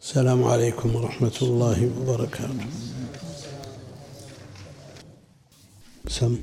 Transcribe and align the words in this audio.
السلام 0.00 0.44
عليكم 0.44 0.96
ورحمة 0.96 1.38
الله 1.42 1.90
وبركاته. 2.00 2.66
سم. 6.08 6.36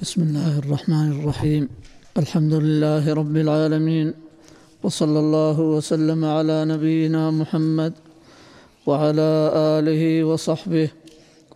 بسم 0.00 0.22
الله 0.22 0.58
الرحمن 0.58 1.20
الرحيم. 1.20 1.68
الحمد 2.16 2.54
لله 2.54 3.14
رب 3.14 3.36
العالمين. 3.36 4.12
وصلى 4.82 5.18
الله 5.18 5.60
وسلم 5.60 6.24
على 6.24 6.64
نبينا 6.64 7.30
محمد 7.30 7.92
وعلى 8.86 9.52
آله 9.54 10.24
وصحبه 10.24 10.88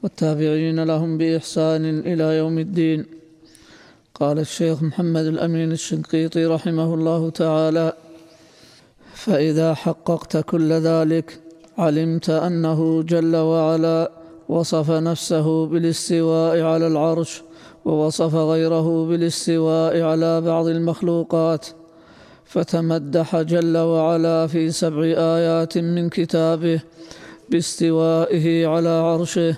والتابعين 0.03 0.85
لهم 0.85 1.19
بإحسان 1.19 1.85
إلى 2.05 2.27
يوم 2.37 2.59
الدين. 2.59 3.05
قال 4.15 4.39
الشيخ 4.39 4.83
محمد 4.83 5.25
الأمين 5.25 5.73
الشنقيطي 5.73 6.45
رحمه 6.45 6.95
الله 6.95 7.31
تعالى 7.31 7.93
فإذا 9.25 9.75
حققت 9.75 10.37
كل 10.37 10.73
ذلك 10.73 11.41
علمت 11.79 12.31
أنه 12.31 13.03
جل 13.03 13.37
وعلا 13.37 14.11
وصف 14.49 14.91
نفسه 14.91 15.67
بالاستواء 15.67 16.61
على 16.61 16.87
العرش 16.87 17.43
ووصف 17.85 18.35
غيره 18.35 19.07
بالاستواء 19.07 20.01
على 20.01 20.41
بعض 20.41 20.67
المخلوقات. 20.67 21.67
فتمدح 22.45 23.41
جل 23.41 23.77
وعلا 23.77 24.47
في 24.47 24.71
سبع 24.71 25.05
آيات 25.37 25.79
من 25.79 26.09
كتابه 26.09 26.81
باستوائه 27.51 28.67
على 28.67 28.89
عرشه 28.89 29.57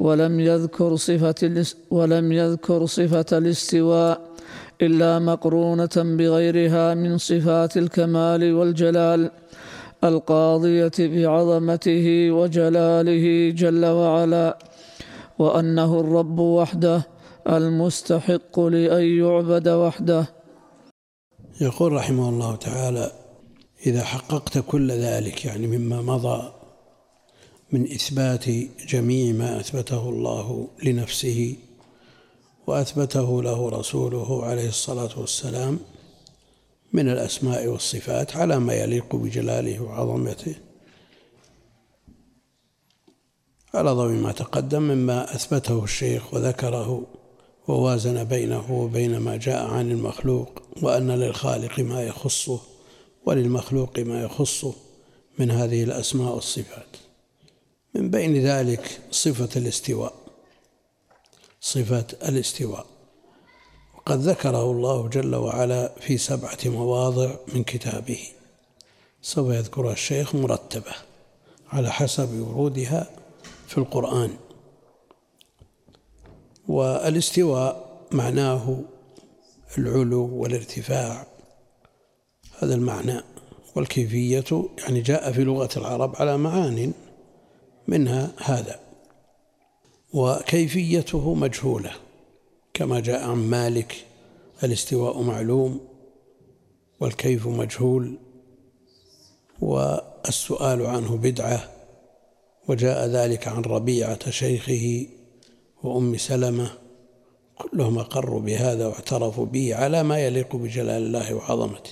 ولم 0.00 0.40
يذكر 0.40 0.96
صفة 0.96 1.64
ولم 1.90 2.32
يذكر 2.32 2.86
صفة 2.86 3.26
الاستواء 3.32 4.27
إلا 4.82 5.18
مقرونة 5.18 5.96
بغيرها 5.96 6.94
من 6.94 7.18
صفات 7.18 7.76
الكمال 7.76 8.54
والجلال 8.54 9.30
القاضية 10.04 10.92
بعظمته 10.98 12.30
وجلاله 12.30 13.50
جل 13.50 13.84
وعلا 13.86 14.58
وأنه 15.38 16.00
الرب 16.00 16.38
وحده 16.38 17.06
المستحق 17.48 18.60
لأن 18.60 19.02
يعبد 19.02 19.68
وحده. 19.68 20.26
يقول 21.60 21.92
رحمه 21.92 22.28
الله 22.28 22.56
تعالى 22.56 23.12
إذا 23.86 24.04
حققت 24.04 24.58
كل 24.58 24.90
ذلك 24.90 25.44
يعني 25.44 25.66
مما 25.66 26.02
مضى 26.02 26.52
من 27.72 27.82
إثبات 27.82 28.44
جميع 28.88 29.34
ما 29.34 29.60
أثبته 29.60 30.08
الله 30.08 30.68
لنفسه 30.84 31.56
وأثبته 32.68 33.42
له 33.42 33.68
رسوله 33.68 34.44
عليه 34.44 34.68
الصلاة 34.68 35.10
والسلام 35.16 35.78
من 36.92 37.08
الأسماء 37.08 37.66
والصفات 37.66 38.36
على 38.36 38.58
ما 38.58 38.74
يليق 38.74 39.16
بجلاله 39.16 39.82
وعظمته. 39.82 40.54
على 43.74 43.90
ضوء 43.90 44.12
ما 44.12 44.32
تقدم 44.32 44.82
مما 44.82 45.34
أثبته 45.34 45.84
الشيخ 45.84 46.34
وذكره 46.34 47.06
ووازن 47.68 48.24
بينه 48.24 48.72
وبين 48.72 49.18
ما 49.18 49.36
جاء 49.36 49.64
عن 49.64 49.90
المخلوق 49.90 50.62
وأن 50.82 51.10
للخالق 51.10 51.80
ما 51.80 52.02
يخصه 52.02 52.60
وللمخلوق 53.26 53.98
ما 53.98 54.22
يخصه 54.22 54.74
من 55.38 55.50
هذه 55.50 55.84
الأسماء 55.84 56.34
والصفات. 56.34 56.96
من 57.94 58.10
بين 58.10 58.46
ذلك 58.46 59.00
صفة 59.10 59.60
الاستواء. 59.60 60.17
صفة 61.68 62.06
الاستواء. 62.28 62.86
وقد 63.96 64.18
ذكره 64.18 64.70
الله 64.70 65.08
جل 65.08 65.34
وعلا 65.34 65.92
في 66.00 66.18
سبعة 66.18 66.58
مواضع 66.64 67.34
من 67.54 67.64
كتابه. 67.64 68.28
سوف 69.22 69.54
يذكرها 69.54 69.92
الشيخ 69.92 70.34
مرتبة 70.34 70.92
على 71.68 71.92
حسب 71.92 72.40
ورودها 72.40 73.10
في 73.66 73.78
القرآن. 73.78 74.30
والاستواء 76.68 77.98
معناه 78.12 78.80
العلو 79.78 80.34
والارتفاع. 80.34 81.26
هذا 82.58 82.74
المعنى. 82.74 83.20
والكيفية 83.76 84.68
يعني 84.78 85.00
جاء 85.00 85.32
في 85.32 85.44
لغة 85.44 85.70
العرب 85.76 86.16
على 86.16 86.36
معان 86.36 86.92
منها 87.88 88.32
هذا. 88.38 88.87
وكيفيته 90.12 91.34
مجهولة 91.34 91.92
كما 92.74 93.00
جاء 93.00 93.24
عن 93.24 93.36
مالك 93.36 94.04
الاستواء 94.62 95.22
معلوم 95.22 95.80
والكيف 97.00 97.46
مجهول 97.46 98.18
والسؤال 99.60 100.86
عنه 100.86 101.16
بدعة 101.16 101.70
وجاء 102.68 103.06
ذلك 103.06 103.48
عن 103.48 103.62
ربيعة 103.62 104.30
شيخه 104.30 105.06
وأم 105.82 106.16
سلمة 106.16 106.70
كلهم 107.58 107.98
أقروا 107.98 108.40
بهذا 108.40 108.86
واعترفوا 108.86 109.46
به 109.46 109.74
على 109.74 110.02
ما 110.02 110.18
يليق 110.18 110.56
بجلال 110.56 111.02
الله 111.02 111.34
وعظمته. 111.34 111.90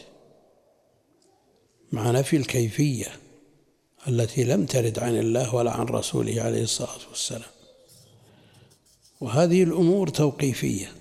مع 1.92 2.10
نفي 2.10 2.36
الكيفية 2.36 3.06
التي 4.08 4.44
لم 4.44 4.66
ترد 4.66 4.98
عن 4.98 5.18
الله 5.18 5.54
ولا 5.54 5.70
عن 5.70 5.86
رسوله 5.86 6.42
عليه 6.42 6.62
الصلاة 6.62 7.08
والسلام. 7.10 7.55
وهذه 9.20 9.62
الأمور 9.62 10.08
توقيفية 10.08 10.92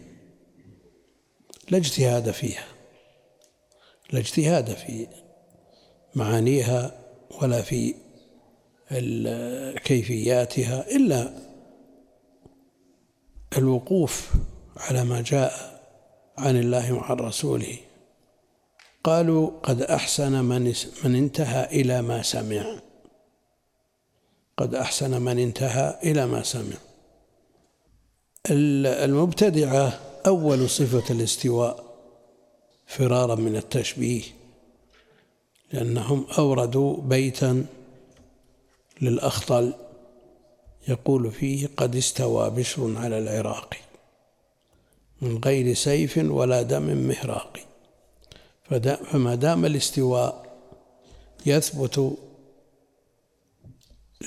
لا 1.70 1.78
اجتهاد 1.78 2.32
فيها 2.32 2.66
لا 4.12 4.20
اجتهاد 4.20 4.74
في 4.74 5.08
معانيها 6.16 7.00
ولا 7.42 7.62
في 7.62 7.96
كيفياتها 9.84 10.96
إلا 10.96 11.34
الوقوف 13.58 14.32
على 14.78 15.04
ما 15.04 15.22
جاء 15.22 15.82
عن 16.38 16.60
الله 16.60 16.94
وعن 16.94 17.16
رسوله. 17.18 17.78
قالوا 19.04 19.52
قد 19.64 19.82
أحسن 19.82 20.46
من 20.46 20.74
من 21.04 21.16
انتهى 21.16 21.82
إلى 21.82 22.02
ما 22.02 22.22
سمع. 22.22 22.80
قد 24.58 24.76
أحسن 24.76 25.22
من 25.22 25.40
انتهى 25.40 26.00
إلى 26.04 26.26
ما 26.26 26.44
سمع. 26.44 26.78
المبتدعة 28.50 30.00
أول 30.28 30.70
صفة 30.70 31.14
الاستواء 31.14 31.86
فرارا 32.88 33.36
من 33.36 33.56
التشبيه 33.56 34.22
لأنهم 35.74 36.26
أوردوا 36.38 37.02
بيتا 37.02 37.66
للأخطل 39.02 39.74
يقول 40.88 41.32
فيه 41.32 41.70
قد 41.78 41.96
استوى 41.96 42.50
بشر 42.50 42.98
على 42.98 43.20
العراق 43.20 43.74
من 45.22 45.38
غير 45.46 45.74
سيف 45.74 46.18
ولا 46.18 46.62
دم 46.62 46.98
مهراق. 47.08 47.60
فما 48.70 49.36
دام 49.36 49.66
الاستواء 49.66 50.46
يثبت 51.46 52.18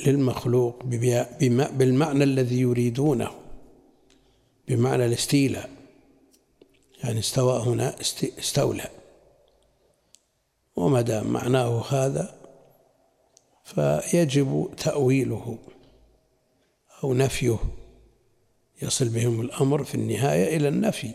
للمخلوق 0.06 0.83
بالمعنى 1.73 2.25
الذي 2.25 2.61
يريدونه 2.61 3.31
بمعنى 4.69 5.06
الاستيلاء. 5.06 5.71
يعني 7.05 7.19
استوى 7.19 7.61
هنا 7.61 7.97
استولى. 8.39 8.91
وما 10.77 11.01
دام 11.01 11.27
معناه 11.27 11.84
هذا 11.89 12.34
فيجب 13.65 14.71
تأويله 14.77 15.59
أو 17.05 17.15
نفيه. 17.15 17.59
يصل 18.83 19.09
بهم 19.09 19.41
الأمر 19.41 19.84
في 19.84 19.95
النهاية 19.95 20.56
إلى 20.56 20.69
النفي 20.69 21.11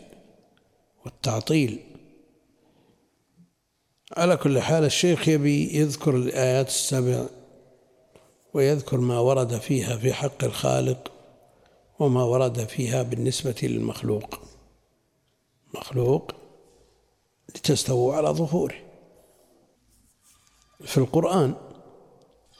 والتعطيل. 1.04 1.80
على 4.16 4.36
كل 4.36 4.60
حال 4.60 4.84
الشيخ 4.84 5.28
يبي 5.28 5.76
يذكر 5.76 6.16
الآيات 6.16 6.68
السبع 6.68 7.26
ويذكر 8.54 8.96
ما 8.96 9.18
ورد 9.18 9.58
فيها 9.58 9.96
في 9.96 10.12
حق 10.12 10.44
الخالق 10.44 11.13
وما 11.98 12.24
ورد 12.24 12.58
فيها 12.58 13.02
بالنسبة 13.02 13.54
للمخلوق. 13.62 14.40
مخلوق 15.74 16.32
لتستووا 17.48 18.14
على 18.14 18.28
ظهوره. 18.28 18.74
في 20.84 20.98
القرآن 20.98 21.54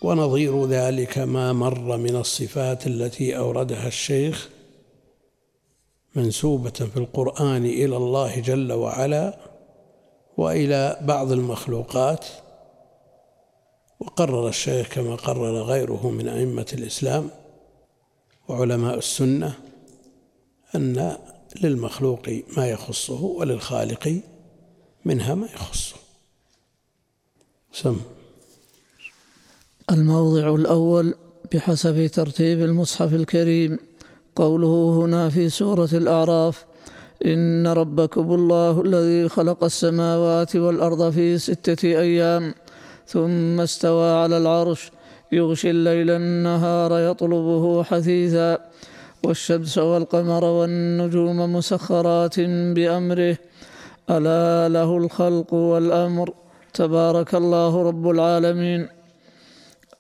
ونظير 0.02 0.66
ذلك 0.66 1.18
ما 1.18 1.52
مر 1.52 1.96
من 1.96 2.16
الصفات 2.16 2.86
التي 2.86 3.36
أوردها 3.36 3.86
الشيخ 3.86 4.48
منسوبة 6.14 6.70
في 6.70 6.96
القرآن 6.96 7.66
إلى 7.66 7.96
الله 7.96 8.40
جل 8.40 8.72
وعلا 8.72 9.38
وإلى 10.36 10.98
بعض 11.02 11.32
المخلوقات. 11.32 12.26
وقرر 14.00 14.48
الشيخ 14.48 14.88
كما 14.88 15.14
قرر 15.14 15.62
غيره 15.62 16.10
من 16.10 16.28
أئمة 16.28 16.66
الإسلام 16.72 17.30
وعلماء 18.48 18.98
السنة 18.98 19.54
أن 20.74 21.16
للمخلوق 21.62 22.42
ما 22.56 22.66
يخصه 22.68 23.22
وللخالق 23.22 24.20
منها 25.04 25.34
ما 25.34 25.46
يخصه. 25.46 25.96
سم. 27.72 27.96
الموضع 29.90 30.54
الأول 30.54 31.14
بحسب 31.52 32.06
ترتيب 32.06 32.62
المصحف 32.62 33.14
الكريم. 33.14 33.78
قوله 34.36 35.04
هنا 35.04 35.28
في 35.28 35.48
سورة 35.48 35.88
الأعراف 35.92 36.64
إن 37.24 37.66
ربكم 37.66 38.34
الله 38.34 38.80
الذي 38.80 39.28
خلق 39.28 39.64
السماوات 39.64 40.56
والأرض 40.56 41.10
في 41.10 41.38
ستة 41.38 41.88
أيام 41.88 42.54
ثم 43.06 43.60
استوى 43.60 44.10
على 44.10 44.38
العرش 44.38 44.90
يغشي 45.38 45.70
الليل 45.70 46.10
النهار 46.10 46.90
يطلبه 47.08 47.64
حثيثا 47.88 48.58
والشمس 49.24 49.78
والقمر 49.78 50.44
والنجوم 50.44 51.38
مسخرات 51.56 52.36
بأمره. 52.76 53.36
ألا 54.10 54.68
له 54.76 54.90
الخلق 54.96 55.54
والأمر. 55.54 56.26
تبارك 56.74 57.34
الله 57.34 57.72
رب 57.88 58.04
العالمين. 58.14 58.88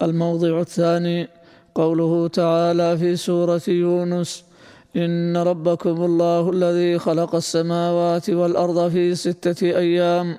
الموضع 0.02 0.60
الثاني 0.60 1.28
قوله 1.74 2.28
تعالى 2.28 2.98
في 2.98 3.16
سورة 3.16 3.62
يونس 3.68 4.44
إن 4.96 5.36
ربكم 5.36 6.04
الله 6.04 6.50
الذي 6.50 6.98
خلق 6.98 7.34
السماوات 7.34 8.30
والأرض 8.30 8.90
في 8.90 9.14
ستة 9.14 9.66
أيام 9.66 10.38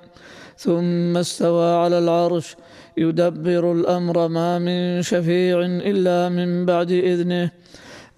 ثم 0.58 1.18
استوى 1.18 1.70
على 1.76 2.00
العرش 2.00 2.56
يدبر 2.98 3.72
الأمر 3.72 4.28
ما 4.28 4.60
من 4.60 5.02
شفيع 5.02 5.62
إلا 5.62 6.30
من 6.30 6.66
بعد 6.66 6.92
إذنه. 6.92 7.52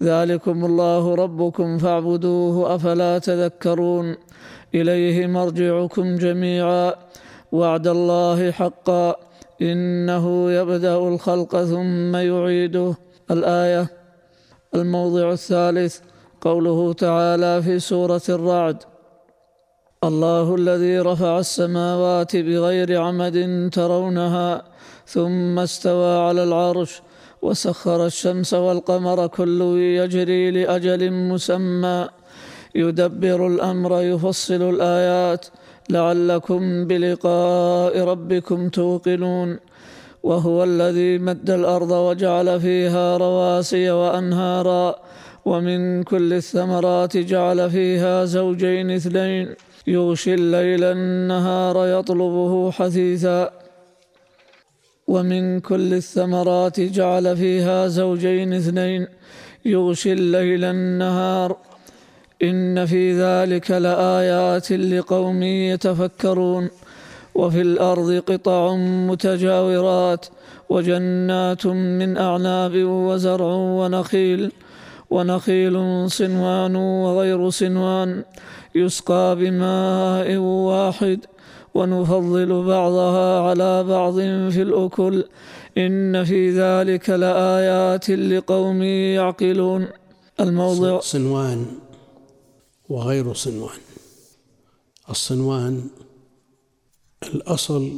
ذلكم 0.02 0.64
الله 0.64 1.14
ربكم 1.14 1.78
فاعبدوه 1.78 2.74
أفلا 2.74 3.18
تذكرون. 3.18 4.16
إليه 4.74 5.26
مرجعكم 5.26 6.16
جميعا. 6.16 6.94
وعد 7.52 7.86
الله 7.86 8.50
حقا. 8.50 9.16
إنه 9.62 10.52
يبدأ 10.52 10.98
الخلق 10.98 11.64
ثم 11.64 12.16
يعيده. 12.16 12.94
الآية 13.30 13.90
الموضع 14.74 15.32
الثالث. 15.32 15.98
قوله 16.40 16.92
تعالى 16.92 17.62
في 17.62 17.78
سورة 17.78 18.22
الرعد. 18.28 18.76
الله 20.04 20.54
الذي 20.54 20.98
رفع 20.98 21.38
السماوات 21.38 22.36
بغير 22.36 23.00
عمد 23.00 23.68
ترونها 23.72 24.62
ثم 25.06 25.58
استوى 25.58 26.18
على 26.18 26.44
العرش 26.44 27.02
وسخر 27.42 28.06
الشمس 28.06 28.54
والقمر 28.54 29.26
كل 29.26 29.60
يجري 29.78 30.50
لأجل 30.50 31.10
مسمى. 31.12 32.08
يدبر 32.74 33.46
الأمر 33.46 34.02
يفصل 34.02 34.62
الآيات. 34.74 35.46
لعلكم 35.90 36.86
بلقاء 36.86 38.00
ربكم 38.00 38.68
توقنون. 38.68 39.58
وهو 40.22 40.64
الذي 40.64 41.18
مد 41.18 41.50
الأرض 41.50 41.90
وجعل 41.90 42.60
فيها 42.60 43.16
رواسي 43.16 43.90
وأنهارا. 43.90 44.94
ومن 45.44 46.02
كل 46.02 46.32
الثمرات 46.32 47.16
جعل 47.16 47.70
فيها 47.70 48.24
زوجين 48.24 48.90
اثنين. 48.90 49.67
يغشي 49.88 50.34
الليل 50.34 50.84
النهار 50.84 51.98
يطلبه 51.98 52.70
حثيثا. 52.70 53.50
ومن 55.08 55.60
كل 55.60 55.94
الثمرات 55.94 56.80
جعل 56.80 57.36
فيها 57.36 57.88
زوجين 57.88 58.52
اثنين. 58.52 59.06
يغشي 59.64 60.12
الليل 60.12 60.64
النهار. 60.64 61.56
إن 62.42 62.86
في 62.86 63.12
ذلك 63.12 63.70
لآيات 63.70 64.72
لقوم 64.72 65.42
يتفكرون. 65.42 66.68
وفي 67.34 67.60
الأرض 67.60 68.22
قطع 68.26 68.74
متجاورات. 68.76 70.26
وجنات 70.68 71.66
من 71.66 72.16
أعناب 72.16 72.72
وزرع 72.76 73.54
ونخيل. 73.54 74.52
ونخيل 75.10 75.76
صنوان 76.10 76.76
وغير 76.76 77.50
صنوان 77.50 78.24
يسقى 78.74 79.36
بماء 79.36 80.36
واحد 80.36 81.20
ونفضل 81.74 82.66
بعضها 82.66 83.40
على 83.40 83.84
بعض 83.84 84.14
في 84.52 84.62
الأكل. 84.62 85.24
إن 85.78 86.24
في 86.24 86.50
ذلك 86.50 87.10
لآيات 87.10 88.10
لقوم 88.10 88.82
يعقلون. 88.82 89.88
الموضع 90.40 91.00
صنوان 91.00 91.66
وغير 92.88 93.34
صنوان. 93.34 93.78
الصنوان 95.10 95.90
الأصل 97.22 97.92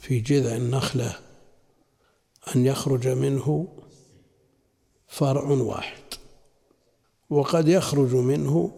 في 0.00 0.20
جذع 0.20 0.56
النخلة 0.56 1.16
أن 2.56 2.66
يخرج 2.66 3.08
منه 3.08 3.68
فرع 5.12 5.44
واحد. 5.44 6.02
وقد 7.30 7.68
يخرج 7.68 8.14
منه 8.14 8.70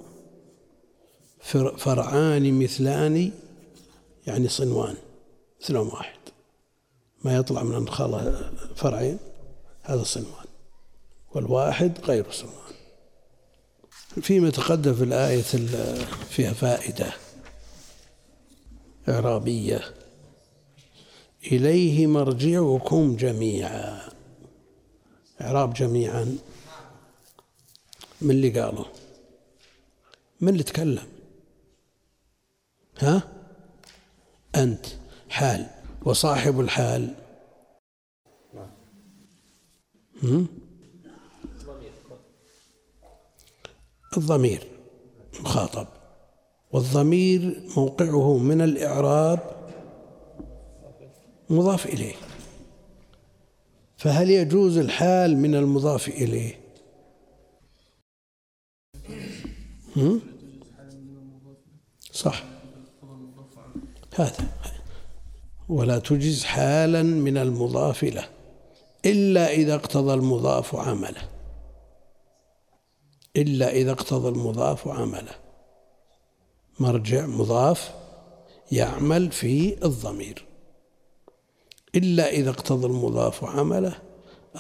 فرعان 1.76 2.58
مثلان 2.58 3.32
يعني 4.26 4.48
صنوان 4.48 4.94
مثلهم 5.62 5.88
واحد. 5.88 6.18
ما 7.24 7.36
يطلع 7.36 7.62
من 7.62 7.76
النخالة 7.76 8.50
فرعين 8.76 9.18
هذا 9.82 10.02
صنوان 10.02 10.46
والواحد 11.34 12.00
غير 12.04 12.30
صنوان. 12.30 12.74
فيما 14.22 14.50
تقدم 14.50 14.94
في 14.94 15.04
الآية 15.04 15.42
فيها 16.30 16.52
فائدة 16.52 17.12
إعرابية. 19.08 19.94
إليه 21.52 22.06
مرجعكم 22.06 23.16
جميعا. 23.16 24.13
إعراب 25.40 25.74
جميعا 25.74 26.38
من 28.20 28.30
اللي 28.30 28.60
قاله. 28.60 28.86
من 30.40 30.48
اللي 30.48 30.62
تكلم؟ 30.62 31.06
ها؟ 32.98 33.22
أنت. 34.56 34.86
حال. 35.28 35.70
وصاحب 36.02 36.60
الحال. 36.60 37.14
الضمير. 44.16 44.68
مخاطب. 45.40 45.86
والضمير 46.72 47.68
موقعه 47.76 48.38
من 48.38 48.60
الإعراب 48.60 49.40
مضاف 51.50 51.86
إليه. 51.86 52.14
فهل 53.96 54.30
يجوز 54.30 54.78
الحال 54.78 55.36
من 55.36 55.54
المضاف 55.54 56.08
إليه؟ 56.08 56.60
صح. 62.12 62.44
هذا. 64.14 64.48
ولا 65.68 65.98
تجز 65.98 66.44
حالا 66.44 67.02
من 67.02 67.36
المضاف 67.36 68.04
له 68.04 68.28
إلا 69.06 69.52
إذا 69.52 69.74
اقتضى 69.74 70.14
المضاف 70.14 70.74
عمله. 70.74 71.28
إلا 73.36 73.72
إذا 73.72 73.92
اقتضى 73.92 74.28
المضاف 74.28 74.88
عمله. 74.88 75.34
مرجع 76.80 77.26
مضاف 77.26 77.94
يعمل 78.72 79.32
في 79.32 79.84
الضمير. 79.84 80.44
إلا 81.96 82.30
إذا 82.30 82.50
اقتضى 82.50 82.86
المضاف 82.86 83.44
عمله 83.44 83.98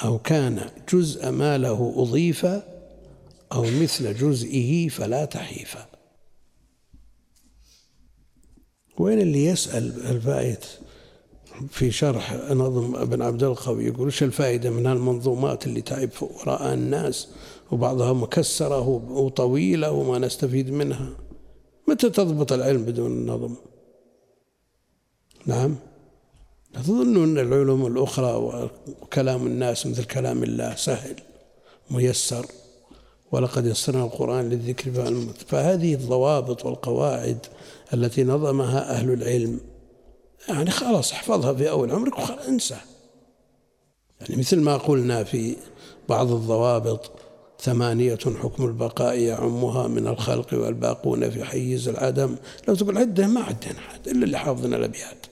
أو 0.04 0.18
كان 0.18 0.70
جزء 0.92 1.30
ما 1.30 1.58
له 1.58 1.94
أضيف 1.96 2.46
أو 3.52 3.62
مثل 3.62 4.14
جزئه 4.14 4.88
فلا 4.88 5.24
تحيفا. 5.24 5.86
وين 8.98 9.20
اللي 9.20 9.44
يسأل 9.44 10.06
الفائد 10.06 10.58
في 11.70 11.90
شرح؟ 11.90 12.34
نظم 12.50 12.96
ابن 12.96 13.22
عبد 13.22 13.42
القوي 13.42 13.84
يقول 13.84 14.06
إيش 14.06 14.22
الفائدة 14.22 14.70
من 14.70 14.86
هالمنظومات 14.86 15.66
اللي 15.66 15.80
تعب 15.80 16.08
وراء 16.20 16.74
الناس 16.74 17.28
وبعضها 17.70 18.12
مكسرة 18.12 18.88
وطويلة 19.10 19.90
وما 19.92 20.18
نستفيد 20.18 20.70
منها؟ 20.70 21.16
متى 21.88 22.10
تضبط 22.10 22.52
العلم 22.52 22.84
بدون 22.84 23.10
النظم 23.10 23.54
نعم؟ 25.46 25.76
لا 26.74 26.82
تظنوا 26.82 27.24
أن 27.24 27.38
العلوم 27.38 27.86
الأخرى 27.86 28.34
وكلام 29.02 29.46
الناس 29.46 29.86
مثل 29.86 30.04
كلام 30.04 30.42
الله 30.42 30.74
سهل 30.74 31.16
ميسر 31.90 32.46
ولقد 33.32 33.66
يسرنا 33.66 34.04
القرآن 34.04 34.48
للذكر 34.48 34.90
فهذه 35.46 35.94
الضوابط 35.94 36.64
والقواعد 36.64 37.38
التي 37.94 38.24
نظمها 38.24 38.90
أهل 38.90 39.12
العلم 39.12 39.60
يعني 40.48 40.70
خلاص 40.70 41.12
احفظها 41.12 41.52
في 41.54 41.70
أول 41.70 41.90
عمرك 41.90 42.18
وخلاص 42.18 42.46
انسى. 42.48 42.76
يعني 44.20 44.36
مثل 44.36 44.60
ما 44.60 44.76
قلنا 44.76 45.24
في 45.24 45.56
بعض 46.08 46.32
الضوابط 46.32 47.10
ثمانية 47.60 48.18
حكم 48.42 48.64
البقاء 48.64 49.18
يعمها 49.18 49.88
من 49.88 50.06
الخلق 50.06 50.54
والباقون 50.54 51.30
في 51.30 51.44
حيز 51.44 51.88
العدم. 51.88 52.36
لو 52.68 52.74
تقول 52.74 52.98
عدة 52.98 53.26
ما 53.26 53.40
عدنا 53.40 53.80
حد 53.80 54.08
إلا 54.08 54.24
اللي 54.24 54.38
حافظنا 54.38 54.76
الأبيات. 54.76 55.26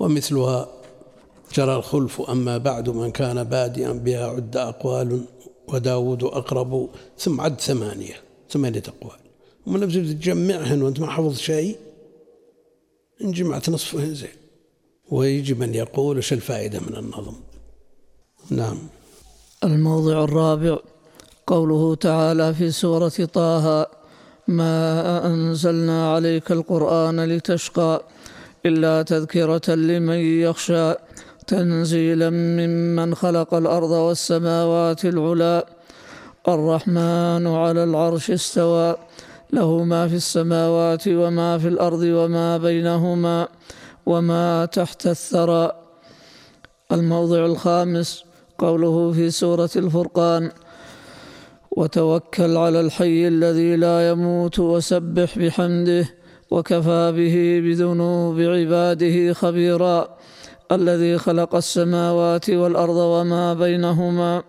ومثلها 0.00 0.68
جرى 1.54 1.76
الخلف 1.76 2.20
أما 2.20 2.58
بعد 2.58 2.88
من 2.88 3.10
كان 3.10 3.44
بادئا 3.44 3.92
بها 3.92 4.26
عد 4.26 4.56
أقوال 4.56 5.24
وداود 5.68 6.24
أقرب 6.24 6.88
ثم 7.18 7.40
عد 7.40 7.60
ثمانية 7.60 8.14
ثمانية 8.50 8.82
أقوال. 8.88 9.20
ومن 9.66 9.80
نفسك 9.80 10.00
تجمعهن 10.00 10.82
وأنت 10.82 11.00
ما 11.00 11.10
حفظ 11.10 11.38
شيء 11.38 11.76
إن 13.22 13.32
جمعت 13.32 13.70
نصفهن 13.70 14.14
زين. 14.14 14.28
ويجي 15.10 15.54
من 15.54 15.74
يقول 15.74 16.16
إيش 16.16 16.32
الفائدة 16.32 16.80
من 16.80 16.96
النظم؟ 16.96 17.34
نعم. 18.50 18.78
الموضع 19.64 20.24
الرابع 20.24 20.78
قوله 21.46 21.94
تعالى 21.94 22.54
في 22.54 22.70
سورة 22.70 23.08
طه 23.08 23.86
ما 24.48 25.26
أنزلنا 25.26 26.12
عليك 26.12 26.52
القرآن 26.52 27.24
لتشقى 27.24 28.02
إلا 28.66 29.02
تذكرة 29.02 29.74
لمن 29.74 30.16
يخشى 30.16 30.94
تنزيلا 31.46 32.30
ممن 32.30 33.14
خلق 33.14 33.54
الأرض 33.54 33.90
والسماوات 33.90 35.04
العلى 35.04 35.64
الرحمن 36.48 37.46
على 37.46 37.84
العرش 37.84 38.30
استوى 38.30 38.96
له 39.52 39.84
ما 39.84 40.08
في 40.08 40.14
السماوات 40.14 41.08
وما 41.08 41.58
في 41.58 41.68
الأرض 41.68 42.02
وما 42.02 42.58
بينهما 42.58 43.48
وما 44.06 44.64
تحت 44.64 45.06
الثرى. 45.06 45.72
الموضع 46.92 47.46
الخامس 47.46 48.24
قوله 48.58 49.12
في 49.12 49.30
سورة 49.30 49.70
الفرقان 49.76 50.50
وتوكل 51.70 52.56
على 52.56 52.80
الحي 52.80 53.28
الذي 53.28 53.76
لا 53.76 54.10
يموت 54.10 54.58
وسبح 54.58 55.38
بحمده 55.38 56.19
وكفى 56.50 57.12
به 57.16 57.36
بذنوب 57.64 58.40
عباده 58.40 59.32
خبيرا 59.32 60.08
الذي 60.72 61.18
خلق 61.18 61.54
السماوات 61.54 62.50
والأرض 62.50 62.96
وما 62.96 63.54
بينهما 63.54 64.42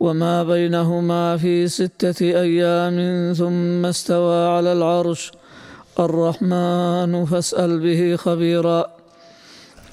وما 0.00 0.42
بينهما 0.42 1.36
في 1.36 1.68
ستة 1.68 2.20
أيام 2.20 2.96
ثم 3.32 3.86
استوى 3.86 4.46
على 4.46 4.72
العرش. 4.72 5.32
الرحمن 6.00 7.24
فاسأل 7.24 7.80
به 7.80 8.16
خبيرا. 8.16 8.86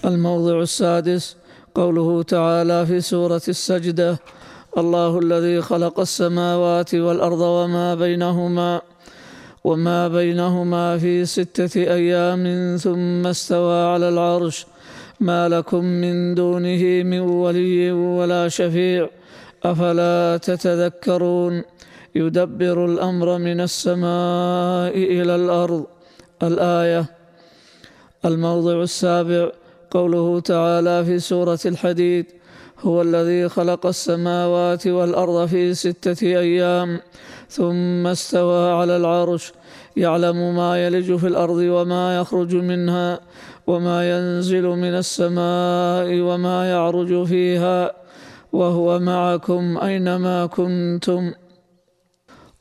الموضع 0.05 0.61
السادس 0.61 1.35
قوله 1.75 2.23
تعالى 2.23 2.85
في 2.85 3.01
سورة 3.01 3.41
السجدة 3.47 4.19
الله 4.77 5.19
الذي 5.19 5.61
خلق 5.61 5.99
السماوات 5.99 6.95
والأرض 6.95 7.39
وما 7.39 7.95
بينهما 7.95 8.81
وما 9.69 10.07
بينهما 10.07 10.97
في 10.97 11.25
ستة 11.25 11.81
أيام 11.81 12.43
ثم 12.77 13.27
استوى 13.27 13.83
على 13.93 14.09
العرش. 14.09 14.65
ما 15.19 15.49
لكم 15.49 15.85
من 15.85 16.35
دونه 16.35 17.03
من 17.03 17.19
ولي 17.19 17.91
ولا 17.91 18.47
شفيع. 18.47 19.09
أفلا 19.63 20.37
تتذكرون؟ 20.37 21.63
يدبر 22.15 22.85
الأمر 22.85 23.37
من 23.37 23.61
السماء 23.61 24.97
إلى 24.97 25.35
الأرض. 25.35 25.85
الآية. 26.43 27.05
الموضع 28.25 28.81
السابع. 28.81 29.51
قوله 29.91 30.39
تعالى 30.39 31.05
في 31.05 31.19
سورة 31.19 31.59
الحديد. 31.65 32.25
هو 32.79 33.01
الذي 33.01 33.49
خلق 33.49 33.85
السماوات 33.85 34.87
والأرض 34.87 35.45
في 35.45 35.73
ستة 35.73 36.27
أيام 36.27 36.99
ثم 37.49 38.07
استوى 38.07 38.71
على 38.71 38.97
العرش. 38.97 39.58
يعلم 39.99 40.55
ما 40.55 40.85
يلج 40.85 41.15
في 41.15 41.27
الأرض 41.27 41.59
وما 41.75 42.17
يخرج 42.19 42.55
منها 42.55 43.19
وما 43.67 43.97
ينزل 44.11 44.65
من 44.83 44.93
السماء 45.03 46.07
وما 46.27 46.57
يعرج 46.71 47.23
فيها 47.23 47.91
وهو 48.53 48.99
معكم 48.99 49.77
أينما 49.77 50.45
كنتم. 50.45 51.31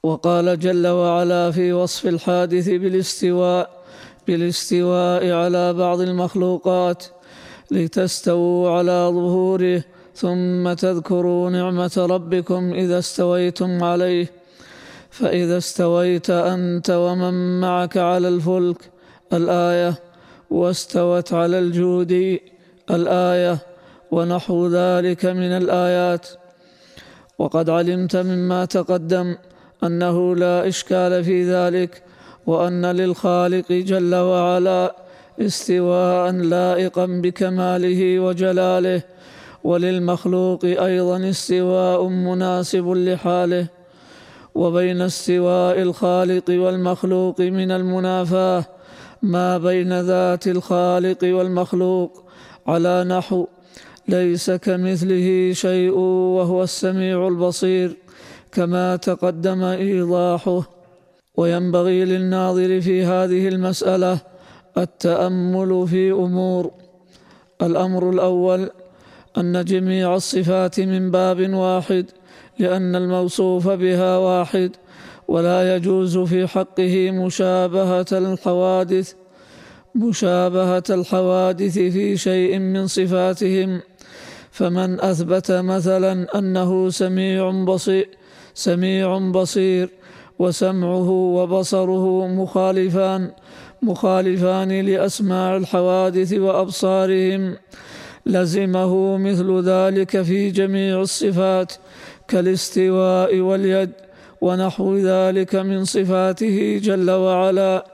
وقال 0.03 0.59
جل 0.59 0.87
وعلا 0.87 1.51
في 1.51 1.73
وصف 1.73 2.07
الحادث 2.07 2.69
بالاستواء 2.69 3.71
بالاستواء 4.27 5.31
على 5.33 5.73
بعض 5.73 6.01
المخلوقات 6.01 7.05
لتستووا 7.71 8.71
على 8.71 8.99
ظهوره 9.13 9.83
ثم 10.15 10.73
تذكروا 10.73 11.51
نعمة 11.51 12.07
ربكم 12.11 12.75
إذا 12.75 12.99
استويتم 12.99 13.85
عليه. 13.85 14.38
فإذا 15.11 15.59
استويت 15.59 16.31
أنت 16.31 16.91
ومن 16.91 17.61
معك 17.61 17.97
على 17.97 18.29
الفلك 18.29 18.91
الآية 19.33 19.95
واستوت 20.51 21.33
على 21.33 21.59
الجود 21.59 22.39
الآية 22.91 23.59
ونحو 24.11 24.67
ذلك 24.67 25.27
من 25.27 25.53
الآيات. 25.63 26.27
وقد 27.39 27.71
علمت 27.71 28.17
مما 28.17 28.65
تقدم 28.65 29.37
أنه 29.85 30.37
لا 30.37 30.69
إشكال 30.69 31.25
في 31.25 31.55
ذلك 31.55 32.03
وأن 32.47 32.87
للخالق 32.87 33.73
جل 33.73 34.15
وعلا 34.15 34.97
استواء 35.41 36.31
لائقا 36.31 37.07
بكماله 37.07 38.21
وجلاله 38.21 39.03
وللمخلوق 39.65 40.65
أيضا 40.65 41.29
استواء 41.29 42.09
مناسب 42.09 42.89
لحاله. 42.89 43.78
وبين 44.59 45.01
استواء 45.01 45.83
الخالق 45.83 46.49
والمخلوق 46.51 47.41
من 47.41 47.71
المنافاه 47.71 48.65
ما 49.23 49.59
بين 49.59 50.01
ذات 50.01 50.47
الخالق 50.47 51.19
والمخلوق 51.23 52.25
على 52.67 53.05
نحو 53.05 53.47
ليس 54.09 54.51
كمثله 54.51 55.53
شيء 55.53 55.99
وهو 56.37 56.63
السميع 56.63 57.29
البصير 57.29 57.97
كما 58.53 58.97
تقدم 58.97 59.63
إيضاحه. 59.63 60.63
وينبغي 61.37 62.05
للناظر 62.05 62.81
في 62.81 63.05
هذه 63.05 63.49
المسألة 63.49 64.19
التأمل 64.79 65.87
في 65.89 66.13
أمور. 66.13 66.71
الأمر 67.63 68.11
الأول 68.11 68.71
أن 69.39 69.65
جميع 69.65 70.15
الصفات 70.15 70.81
من 70.81 71.11
باب 71.11 71.55
واحد 71.55 72.07
لأن 72.59 72.97
الموصوف 72.97 73.69
بها 73.69 74.19
واحد 74.19 74.71
ولا 75.29 75.77
يجوز 75.77 76.19
في 76.19 76.47
حقه 76.47 77.11
مشابهة 77.11 78.07
الحوادث 78.13 79.13
مشابهة 79.95 80.83
الحوادث 80.91 81.79
في 81.79 82.17
شيء 82.17 82.59
من 82.59 82.87
صفاتهم. 82.87 83.81
فمن 84.51 85.01
أثبت 85.01 85.53
مثلا 85.53 86.39
أنه 86.39 86.91
سميع 86.91 87.51
بصير 87.51 88.09
سميع 88.55 89.19
بصير 89.19 89.91
وسمعه 90.39 91.11
وبصره 91.11 92.27
مخالفان 92.27 93.31
مخالفان 93.83 94.81
لأسماع 94.81 95.57
الحوادث 95.57 96.33
وأبصارهم. 96.33 97.57
لزمه 98.27 99.17
مثل 99.17 99.63
ذلك 99.65 100.23
في 100.23 100.51
جميع 100.51 101.01
الصفات 101.01 101.73
كالاستواء 102.29 103.41
واليد 103.41 103.91
ونحو 104.41 104.97
ذلك 104.97 105.55
من 105.55 105.85
صفاته 105.85 106.81
جل 106.83 107.11
وعلا 107.11 107.85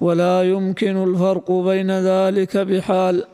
ولا 0.00 0.42
يمكن 0.42 1.04
الفرق 1.04 1.52
بين 1.52 1.90
ذلك 1.90 2.56
بحال. 2.56 3.24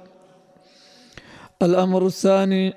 الأمر 1.62 2.06
الثاني 2.06 2.74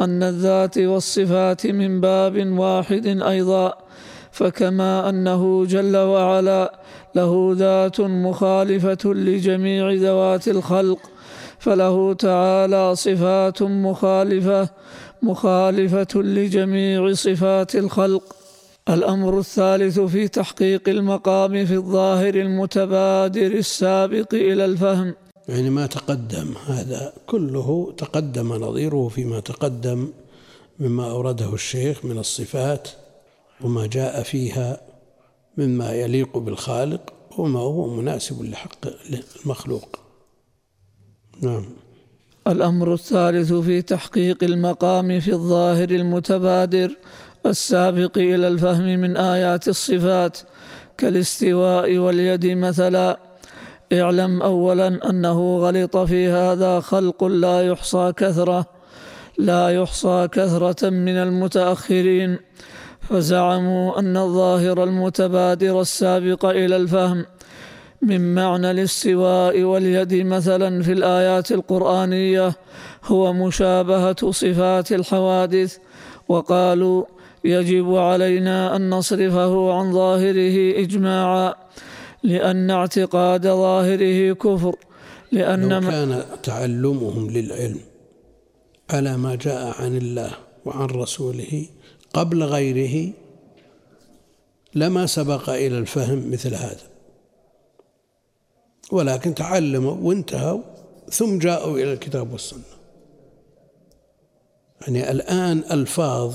أن 0.00 0.22
الذات 0.22 0.78
والصفات 0.78 1.66
من 1.66 2.00
باب 2.00 2.58
واحد 2.58 3.06
أيضا 3.06 3.74
فكما 4.32 5.08
أنه 5.08 5.64
جل 5.64 5.96
وعلا 5.96 6.78
له 7.14 7.54
ذات 7.56 8.00
مخالفة 8.00 9.14
لجميع 9.14 9.92
ذوات 9.92 10.48
الخلق 10.48 10.98
فله 11.58 12.14
تعالى 12.14 12.96
صفات 12.96 13.62
مخالفة 13.62 14.68
مخالفة 15.24 16.22
لجميع 16.36 17.12
صفات 17.12 17.76
الخلق. 17.76 18.36
الأمر 18.88 19.38
الثالث 19.38 20.00
في 20.00 20.28
تحقيق 20.28 20.88
المقام 20.88 21.66
في 21.66 21.74
الظاهر 21.74 22.34
المتبادر 22.34 23.46
السابق 23.46 24.34
إلى 24.34 24.64
الفهم. 24.64 25.14
يعني 25.48 25.70
ما 25.70 25.86
تقدم 25.86 26.54
هذا 26.66 27.12
كله 27.26 27.94
تقدم 27.96 28.52
نظيره 28.52 29.08
فيما 29.08 29.40
تقدم 29.40 30.08
مما 30.78 31.10
أورده 31.10 31.54
الشيخ 31.54 32.04
من 32.04 32.18
الصفات 32.18 32.88
وما 33.60 33.86
جاء 33.86 34.22
فيها 34.22 34.80
مما 35.58 35.92
يليق 35.92 36.38
بالخالق 36.38 37.12
وما 37.38 37.60
هو 37.60 37.94
مناسب 37.94 38.42
لحق 38.44 38.78
المخلوق. 39.44 39.98
نعم. 41.42 41.64
الأمر 42.48 42.94
الثالث 42.94 43.52
في 43.52 43.82
تحقيق 43.82 44.44
المقام 44.44 45.20
في 45.20 45.32
الظاهر 45.32 45.90
المتبادر 45.90 46.96
السابق 47.46 48.18
إلى 48.18 48.48
الفهم 48.48 49.00
من 49.00 49.16
آيات 49.16 49.68
الصفات 49.68 50.38
كالاستواء 50.98 51.98
واليد 51.98 52.46
مثلا. 52.46 53.18
اعلم 53.92 54.42
اولا 54.42 55.10
أنه 55.10 55.58
غلط 55.58 55.96
في 55.96 56.28
هذا 56.28 56.80
خلق 56.80 57.24
لا 57.24 57.66
يحصى 57.66 58.12
كثرة 58.16 58.66
لا 59.38 59.68
يحصى 59.68 60.28
كثرة 60.32 60.90
من 60.90 61.16
المتأخرين. 61.16 62.38
فزعموا 63.00 63.98
أن 63.98 64.16
الظاهر 64.16 64.84
المتبادر 64.84 65.80
السابق 65.80 66.44
إلى 66.44 66.76
الفهم 66.76 67.26
من 68.04 68.34
معنى 68.34 68.70
الاستواء 68.70 69.62
واليد 69.62 70.14
مثلا 70.14 70.82
في 70.82 70.92
الآيات 70.92 71.52
القرآنية 71.52 72.56
هو 73.04 73.32
مشابهة 73.32 74.30
صفات 74.30 74.92
الحوادث. 74.92 75.78
وقالوا 76.28 77.04
يجب 77.44 77.94
علينا 77.94 78.76
أن 78.76 78.90
نصرفه 78.90 79.72
عن 79.72 79.92
ظاهره 79.92 80.82
اجماعا 80.82 81.54
لأن 82.22 82.70
اعتقاد 82.70 83.42
ظاهره 83.42 84.32
كفر 84.32 84.76
لأن 85.32 85.68
لو 85.68 85.80
كان 85.80 86.24
تعلمهم 86.42 87.30
للعلم 87.30 87.80
على 88.90 89.16
ما 89.16 89.34
جاء 89.34 89.82
عن 89.82 89.96
الله 89.96 90.30
وعن 90.64 90.86
رسوله 90.86 91.66
قبل 92.14 92.42
غيره 92.42 93.12
لما 94.74 95.06
سبق 95.06 95.50
إلى 95.50 95.78
الفهم 95.78 96.30
مثل 96.32 96.54
هذا. 96.54 96.93
ولكن 98.92 99.34
تعلموا 99.34 99.96
وانتهوا 100.00 100.60
ثم 101.10 101.38
جاءوا 101.38 101.78
إلى 101.78 101.92
الكتاب 101.92 102.32
والسنة. 102.32 102.62
يعني 104.80 105.10
الآن 105.10 105.64
ألفاظ 105.70 106.34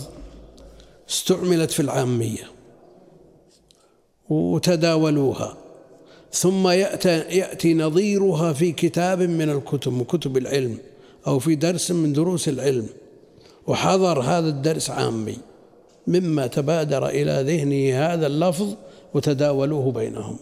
استعملت 1.10 1.72
في 1.72 1.80
العامية 1.80 2.52
وتداولوها 4.30 5.58
ثم 6.32 6.68
يأتي, 6.68 7.10
يأتي 7.10 7.74
نظيرها 7.74 8.54
في 8.54 8.72
كتاب 8.72 9.22
من 9.22 9.50
الكتب 9.50 9.94
من 9.94 10.04
كتب 10.04 10.38
العلم 10.38 10.78
أو 11.28 11.40
في 11.40 11.56
درس 11.56 11.92
من 11.92 12.14
دروس 12.14 12.50
العلم 12.50 12.88
وحضر 13.68 14.22
هذا 14.22 14.48
الدرس 14.48 14.90
عامي 14.90 15.38
مما 16.08 16.48
تبادر 16.48 17.08
إلى 17.08 17.44
ذهنه 17.48 18.14
هذا 18.14 18.28
اللفظ 18.28 18.76
وتداولوه 19.14 19.92
بينهم. 19.92 20.38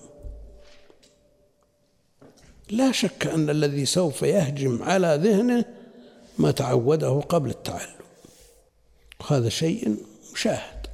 لا 2.69 2.91
شك 2.91 3.27
أن 3.27 3.49
الذي 3.49 3.85
سوف 3.85 4.21
يهجم 4.21 4.83
على 4.83 5.19
ذهنه 5.23 5.65
ما 6.37 6.51
تعوده 6.51 7.19
قبل 7.19 7.49
التعلم. 7.49 7.97
وهذا 9.19 9.49
شيء 9.49 9.97
مشاهد. 10.33 10.87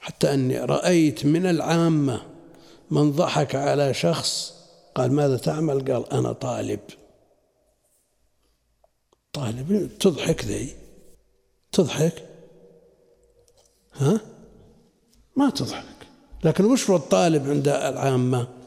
حتى 0.00 0.34
أني 0.34 0.58
رأيت 0.58 1.26
من 1.26 1.46
العامة 1.46 2.22
من 2.90 3.12
ضحك 3.12 3.54
على 3.54 3.94
شخص 3.94 4.54
قال 4.94 5.12
ماذا 5.12 5.36
تعمل؟ 5.36 5.92
قال 5.92 6.12
أنا 6.12 6.32
طالب. 6.32 6.80
طالب 9.32 9.98
تضحك 10.00 10.44
ذي؟ 10.44 10.74
تضحك؟ 11.72 12.28
ها؟ 13.92 14.20
ما 15.36 15.50
تضحك. 15.50 15.84
لكن 16.44 16.64
وش 16.64 16.90
الطالب 16.90 17.50
عند 17.50 17.68
العامة؟ 17.68 18.61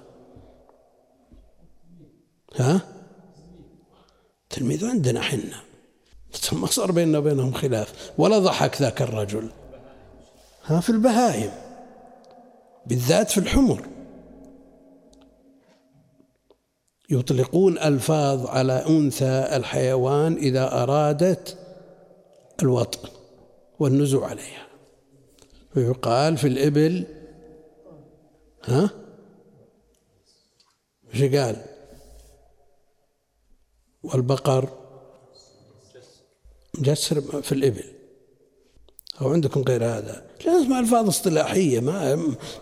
ها؟ 2.56 2.82
تلميذ 4.50 4.86
عندنا 4.86 5.22
حنا. 5.22 5.62
ما 6.52 6.68
صار 6.68 6.92
بيننا 6.92 7.18
وبينهم 7.18 7.54
خلاف. 7.54 8.12
ولا 8.18 8.40
ضحك 8.40 8.82
ذاك 8.82 9.02
الرجل. 9.02 9.50
ها 10.66 10.80
في 10.80 10.90
البهائم. 10.90 11.52
بالذات 12.86 13.32
في 13.32 13.38
الحمر. 13.38 13.86
يطلقون 17.10 17.78
ألفاظ 17.78 18.48
على 18.48 18.86
أنثى 18.90 19.48
الحيوان 19.52 20.34
إذا 20.34 20.84
أرادت 20.84 21.58
الوطء 22.62 23.10
والنزوع 23.80 24.28
عليها. 24.28 24.68
ويقال 25.76 26.38
في 26.38 26.48
الإبل 26.48 27.06
ها؟ 28.64 28.90
إيش 31.14 31.36
قال؟ 31.36 31.75
والبقر. 34.14 34.70
مجسر 36.80 37.22
في 37.42 37.52
الإبل. 37.52 37.84
أو 39.22 39.34
عندكم 39.34 39.62
غير 39.62 39.86
هذا؟ 39.86 40.24
لازم 40.46 40.74
ألفاظ 40.74 41.08
اصطلاحية. 41.08 41.80
ما 41.80 42.16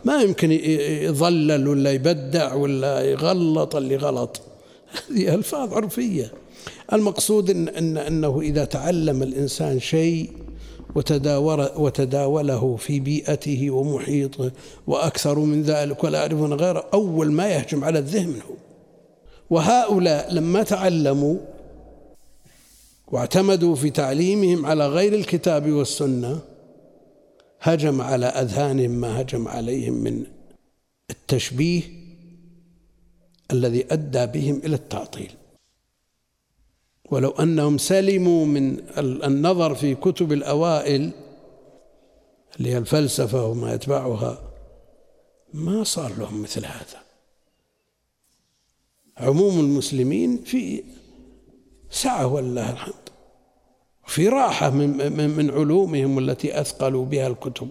ما 0.05 0.21
يمكن 0.21 0.51
يضلل 0.51 1.67
ولا 1.67 1.91
يبدع 1.91 2.53
ولا 2.53 3.01
يغلط 3.01 3.75
اللي 3.75 3.95
غلط. 3.95 4.41
هذه 5.09 5.35
ألفاظ 5.35 5.73
عرفية. 5.73 6.31
المقصود 6.93 7.49
إن, 7.49 7.67
إن 7.67 7.97
أنه 7.97 8.41
إذا 8.41 8.65
تعلم 8.65 9.23
الإنسان 9.23 9.79
شيء 9.79 10.29
وتداول 10.95 11.69
وتداوله 11.75 12.75
في 12.75 12.99
بيئته 12.99 13.71
ومحيطه 13.71 14.51
وأكثر 14.87 15.39
من 15.39 15.63
ذلك 15.63 16.03
ولا 16.03 16.19
يعرفون 16.19 16.53
غيره 16.53 16.85
أول 16.93 17.31
ما 17.31 17.47
يهجم 17.47 17.83
على 17.83 17.99
الذهن 17.99 18.33
هو. 18.49 18.62
وهؤلاء 19.49 20.33
لما 20.33 20.63
تعلموا 20.63 21.37
واعتمدوا 23.07 23.75
في 23.75 23.89
تعليمهم 23.89 24.65
على 24.65 24.87
غير 24.87 25.13
الكتاب 25.13 25.71
والسنة 25.71 26.39
هجم 27.61 28.01
على 28.01 28.25
أذهانهم 28.25 28.91
ما 28.91 29.21
هجم 29.21 29.47
عليهم 29.47 29.93
من 29.93 30.23
التشبيه 31.09 31.81
الذي 33.51 33.93
أدى 33.93 34.25
بهم 34.25 34.61
إلى 34.65 34.75
التعطيل. 34.75 35.31
ولو 37.11 37.29
أنهم 37.29 37.77
سلموا 37.77 38.45
من 38.45 38.79
النظر 38.97 39.75
في 39.75 39.95
كتب 39.95 40.31
الأوائل 40.31 41.11
اللي 42.57 42.69
هي 42.69 42.77
الفلسفة 42.77 43.45
وما 43.45 43.73
يتبعها 43.73 44.41
ما 45.53 45.83
صار 45.83 46.13
لهم 46.17 46.41
مثل 46.41 46.65
هذا. 46.65 47.02
عموم 49.17 49.59
المسلمين 49.59 50.37
في 50.45 50.83
سعة 51.89 52.27
ولله 52.27 52.71
الحمد 52.71 52.93
في 54.07 54.27
راحة 54.27 54.69
من, 54.69 55.29
من 55.37 55.51
علومهم 55.51 56.19
التي 56.19 56.61
أثقلوا 56.61 57.05
بها 57.05 57.27
الكتب 57.27 57.67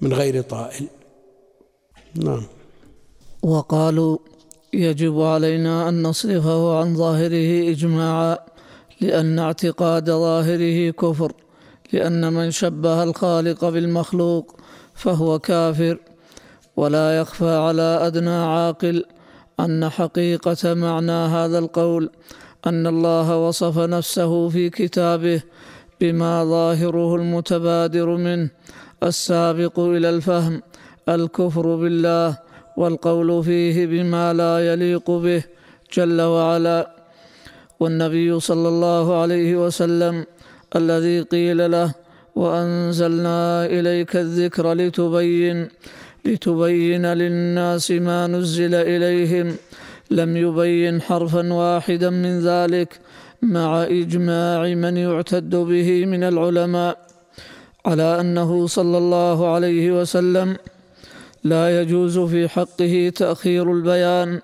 من 0.00 0.12
غير 0.12 0.42
طائل. 0.42 0.86
نعم. 2.14 2.42
وقالوا 3.42 4.18
يجب 4.72 5.20
علينا 5.20 5.88
أن 5.88 6.02
نصرفه 6.02 6.78
عن 6.78 6.96
ظاهره 6.96 7.70
إجماعا 7.70 8.38
لأن 9.00 9.38
اعتقاد 9.38 10.10
ظاهره 10.10 10.90
كفر 10.90 11.32
لأن 11.92 12.32
من 12.32 12.50
شبه 12.50 13.02
الخالق 13.02 13.64
بالمخلوق 13.68 14.56
فهو 14.94 15.38
كافر 15.38 15.98
ولا 16.76 17.18
يخفى 17.18 17.56
على 17.56 17.82
أدنى 17.82 18.30
عاقل 18.30 19.04
أن 19.60 19.88
حقيقة 19.88 20.74
معنى 20.74 21.12
هذا 21.12 21.58
القول 21.58 22.10
أن 22.66 22.86
الله 22.86 23.48
وصف 23.48 23.78
نفسه 23.78 24.48
في 24.48 24.70
كتابه 24.70 25.42
بما 26.00 26.44
ظاهره 26.44 27.14
المتبادر 27.16 28.16
منه 28.16 28.50
السابق 29.02 29.80
إلى 29.80 30.10
الفهم 30.10 30.62
الكفر 31.08 31.76
بالله 31.76 32.38
والقول 32.76 33.44
فيه 33.44 33.86
بما 33.86 34.32
لا 34.32 34.72
يليق 34.72 35.10
به 35.10 35.42
جل 35.92 36.20
وعلا. 36.20 36.94
والنبي 37.80 38.40
صلى 38.40 38.68
الله 38.68 39.20
عليه 39.20 39.66
وسلم 39.66 40.26
الذي 40.76 41.20
قيل 41.20 41.70
له 41.70 41.94
وأنزلنا 42.34 43.66
إليك 43.66 44.16
الذكر 44.16 44.72
لتبين 44.72 45.68
لتبين 46.24 47.06
للناس 47.06 47.90
ما 47.90 48.26
نزل 48.26 48.74
إليهم. 48.74 49.56
لم 50.10 50.36
يبين 50.36 51.02
حرفا 51.02 51.52
واحدا 51.52 52.10
من 52.10 52.40
ذلك 52.40 53.00
مع 53.42 53.82
إجماع 53.82 54.74
من 54.74 54.96
يعتد 54.96 55.56
به 55.56 56.06
من 56.06 56.22
العلماء. 56.24 56.98
على 57.86 58.20
أنه 58.20 58.66
صلى 58.66 58.98
الله 58.98 59.54
عليه 59.54 60.00
وسلم 60.00 60.56
لا 61.44 61.80
يجوز 61.80 62.18
في 62.18 62.48
حقه 62.48 63.12
تأخير 63.16 63.72
البيان 63.72 64.40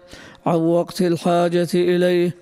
عن 0.47 0.55
وقت 0.55 1.03
الحاجة 1.03 1.69
إليه 1.75 2.35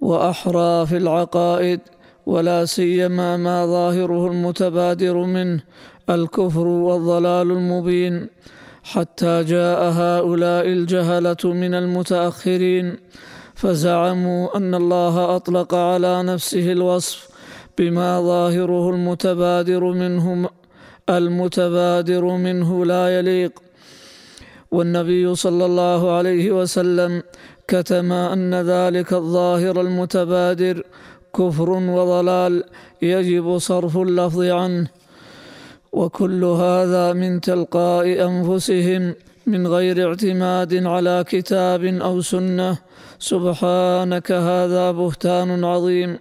وأحرى 0.00 0.86
في 0.86 0.96
العقائد 0.96 1.80
ولا 2.26 2.64
سيما 2.64 3.36
ما 3.36 3.66
ظاهره 3.66 4.26
المتبادر 4.26 5.16
منه 5.16 5.62
الكفر 6.10 6.66
والضلال 6.66 7.50
المبين 7.50 8.28
حتى 8.82 9.44
جاء 9.44 9.80
هؤلاء 9.90 10.66
الجهلة 10.66 11.36
من 11.44 11.74
المتأخرين 11.74 12.96
فزعموا 13.54 14.56
أن 14.56 14.74
الله 14.74 15.36
أطلق 15.36 15.74
على 15.74 16.22
نفسه 16.22 16.72
الوصف 16.72 17.28
بما 17.78 18.20
ظاهره 18.20 18.90
المتبادر 18.90 19.84
منه 19.84 20.50
المتبادر 21.08 22.24
منه 22.24 22.84
لا 22.84 23.18
يليق. 23.18 23.52
والنبي 24.70 25.34
صلى 25.34 25.64
الله 25.66 26.16
عليه 26.16 26.52
وسلم 26.52 27.22
كتم 27.68 28.12
أن 28.12 28.54
ذلك 28.54 29.12
الظاهر 29.12 29.80
المتبادر 29.80 30.82
كفر 31.34 31.70
وضلال 31.70 32.64
يجب 33.02 33.58
صرف 33.58 33.96
اللفظ 33.96 34.42
عنه. 34.42 35.01
وكل 35.92 36.44
هذا 36.44 37.12
من 37.12 37.40
تلقاء 37.40 38.06
أنفسهم 38.28 39.14
من 39.46 39.66
غير 39.66 40.08
اعتماد 40.08 40.86
على 40.86 41.24
كتاب 41.28 41.84
أو 41.84 42.20
سنة. 42.20 42.78
سبحانك 43.18 44.32
هذا 44.32 44.90
بهتان 44.90 45.64
عظيم. 45.64 46.18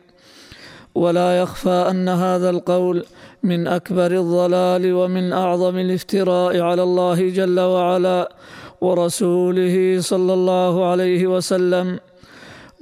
ولا 0.95 1.39
يخفى 1.41 1.87
أن 1.91 2.09
هذا 2.09 2.49
القول 2.49 3.05
من 3.43 3.67
أكبر 3.67 4.11
الضلال 4.11 4.93
ومن 4.93 5.33
أعظم 5.33 5.77
الافتراء 5.77 6.59
على 6.59 6.83
الله 6.83 7.29
جل 7.29 7.59
وعلا 7.59 8.31
ورسوله 8.81 9.97
صلى 10.01 10.33
الله 10.33 10.85
عليه 10.85 11.27
وسلم. 11.27 11.99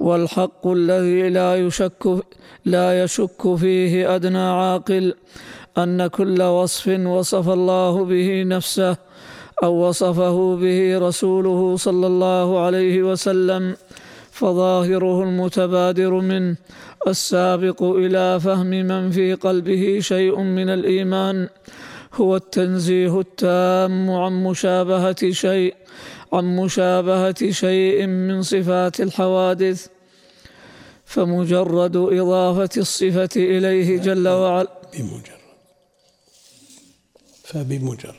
والحق 0.00 0.66
الذي 0.66 1.28
لا 1.28 1.56
يشك 1.56 2.24
لا 2.64 3.04
يشك 3.04 3.54
فيه 3.56 4.14
أدنى 4.14 4.38
عاقل. 4.38 5.14
أن 5.82 6.06
كل 6.06 6.42
وصف 6.42 6.88
وصف 6.88 7.48
الله 7.48 8.04
به 8.04 8.42
نفسه 8.42 8.96
أو 9.62 9.88
وصفه 9.88 10.56
به 10.56 10.98
رسوله 10.98 11.76
صلى 11.76 12.06
الله 12.06 12.60
عليه 12.64 13.02
وسلم 13.02 13.76
فظاهره 14.30 15.22
المتبادر 15.22 16.10
منه 16.10 16.56
السابق 17.08 17.82
إلى 17.82 18.40
فهم 18.40 18.66
من 18.66 19.10
في 19.10 19.34
قلبه 19.34 19.98
شيء 20.00 20.40
من 20.40 20.68
الإيمان 20.68 21.48
هو 22.14 22.36
التنزيه 22.36 23.20
التام 23.20 24.10
عن 24.10 24.32
مشابهة 24.44 25.30
شيء 25.30 25.74
عن 26.32 26.56
مشابهة 26.56 27.50
شيء 27.50 28.06
من 28.06 28.42
صفات 28.42 29.00
الحوادث. 29.00 29.86
فمجرد 31.04 31.96
إضافة 31.96 32.74
الصفة 32.76 33.34
إليه 33.36 33.98
جل 33.98 34.28
وعلا. 34.28 34.68
بمجرد. 34.92 35.39
فبمجرد. 37.50 38.14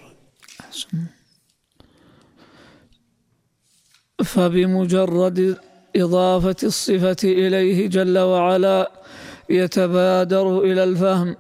فبمجرد 4.24 5.58
إضافة 5.96 6.56
الصفة 6.64 7.18
إليه 7.24 7.88
جل 7.88 8.18
وعلا 8.18 8.92
يتبادر 9.50 10.60
إلى 10.60 10.84
الفهم 10.84 11.36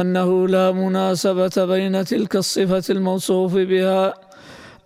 أنه 0.00 0.48
لا 0.48 0.72
مناسبة 0.72 1.64
بين 1.64 2.04
تلك 2.04 2.36
الصفة 2.36 2.82
الموصوف 2.90 3.54
بها 3.54 4.14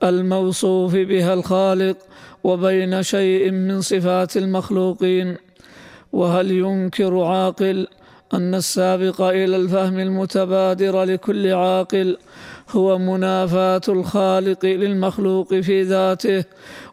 الموصوف 0.02 0.92
بها 0.94 1.34
الخالق 1.34 1.96
وبين 2.44 3.02
شيء 3.02 3.50
من 3.50 3.80
صفات 3.80 4.36
المخلوقين. 4.36 5.36
وهل 6.12 6.50
ينكر 6.50 7.20
عاقل 7.20 7.86
أن 8.34 8.54
السابق 8.54 9.20
إلى 9.20 9.56
الفهم 9.56 9.98
المتبادر 9.98 11.02
لكل 11.02 11.52
عاقل 11.52 12.18
هو 12.70 12.98
منافاة 12.98 13.80
الخالق 13.88 14.64
للمخلوق 14.64 15.54
في 15.54 15.82
ذاته 15.82 16.44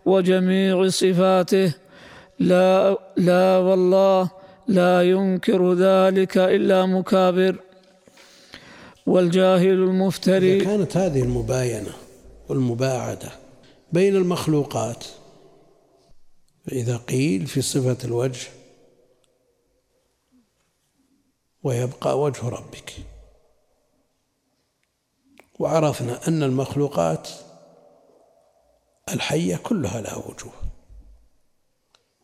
وجميع 0.06 0.88
صفاته. 0.88 1.74
لا 2.40 2.98
لا 3.18 3.58
والله 3.58 4.30
لا 4.68 5.02
ينكر 5.02 5.74
ذلك 5.74 6.38
إلا 6.38 6.86
مكابر. 6.86 7.56
والجاهل 9.06 9.74
المفتري 9.74 10.56
إذا 10.56 10.64
كانت 10.64 10.98
هذه 10.98 11.22
المباينة 11.22 11.94
والمباعدة 12.50 13.32
بين 13.94 14.16
المخلوقات 14.16 15.06
فإذا 16.68 16.98
قيل 16.98 17.48
في 17.48 17.62
صفة 17.62 17.98
الوجه 18.04 18.48
ويبقى 21.64 22.20
وجه 22.20 22.50
ربك. 22.50 22.94
وعرفنا 25.60 26.28
أن 26.28 26.44
المخلوقات 26.44 27.30
الحية 29.14 29.56
كلها 29.56 30.02
لها 30.02 30.16
وجوه. 30.16 30.54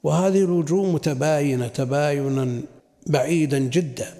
وهذه 0.03 0.39
الوجوه 0.39 0.91
متباينة 0.91 1.67
تباينا 1.67 2.61
بعيدا 3.07 3.59
جدا. 3.59 4.17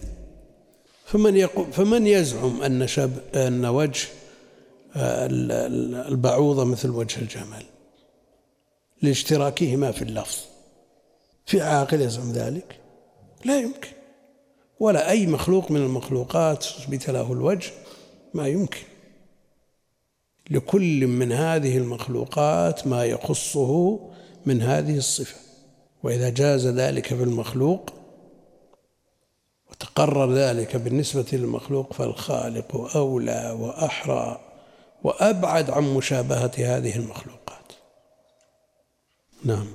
فمن 1.06 1.38
يقول 1.38 1.74
فمن 1.74 2.08
يزعم 2.08 2.62
أن 2.62 2.88
شب 2.88 3.12
أن 3.36 3.66
وجه 3.66 4.08
آه، 4.96 5.28
البعوضة 6.12 6.66
مثل 6.66 6.90
وجه 6.90 7.20
الجمل؟ 7.20 7.66
لاشتراكهما 9.02 9.92
في 9.92 10.02
اللفظ. 10.02 10.38
في 11.46 11.62
عاقل 11.62 12.02
يزعم 12.02 12.32
ذلك؟ 12.32 12.80
لا 13.46 13.60
يمكن. 13.60 13.90
ولا 14.80 15.10
أي 15.10 15.28
مخلوق 15.28 15.72
من 15.72 15.82
المخلوقات 15.82 16.66
اثبت 16.66 17.10
له 17.10 17.34
الوجه 17.34 17.72
ما 18.34 18.48
يمكن. 18.48 18.91
لكل 20.52 21.08
من 21.08 21.32
هذه 21.32 21.78
المخلوقات 21.78 22.88
ما 22.88 23.06
يخصه 23.06 24.00
من 24.46 24.62
هذه 24.62 24.98
الصفة. 24.98 25.36
وإذا 26.04 26.30
جاز 26.30 26.68
ذلك 26.68 27.08
في 27.08 27.24
المخلوق 27.24 27.90
وتقرر 29.72 30.34
ذلك 30.34 30.76
بالنسبة 30.76 31.26
للمخلوق 31.34 31.94
فالخالق 31.94 32.98
أولى 32.98 33.58
وأحرى 33.60 34.40
وأبعد 35.04 35.70
عن 35.70 35.84
مشابهة 35.84 36.52
هذه 36.58 36.96
المخلوقات. 36.96 37.72
نعم. 39.46 39.68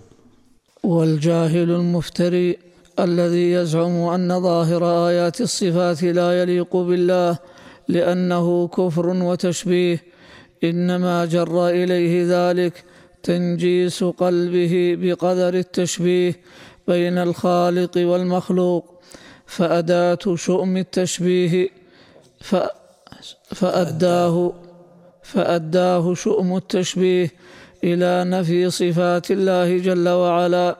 والجاهل 0.82 1.70
المفتري 1.70 2.58
الذي 2.98 3.52
يزعم 3.52 3.96
أن 3.96 4.42
ظاهر 4.42 5.08
آيات 5.08 5.40
الصفات 5.40 6.02
لا 6.02 6.42
يليق 6.42 6.76
بالله 6.76 7.38
لأنه 7.88 8.68
كفر 8.68 9.06
وتشبيه 9.06 10.15
إنما 10.64 11.24
جر 11.24 11.68
إليه 11.68 12.24
ذلك 12.28 12.84
تنجيس 13.22 14.04
قلبه 14.04 14.96
بقدر 15.00 15.54
التشبيه 15.54 16.40
بين 16.88 17.18
الخالق 17.18 17.90
والمخلوق 17.96 19.00
فأداة 19.46 20.18
شؤم 20.34 20.76
التشبيه 20.76 21.68
فأداه 23.54 24.52
فأداه 25.22 26.14
شؤم 26.14 26.56
التشبيه 26.56 27.32
إلى 27.84 28.24
نفي 28.24 28.70
صفات 28.70 29.30
الله 29.30 29.78
جل 29.78 30.08
وعلا 30.08 30.76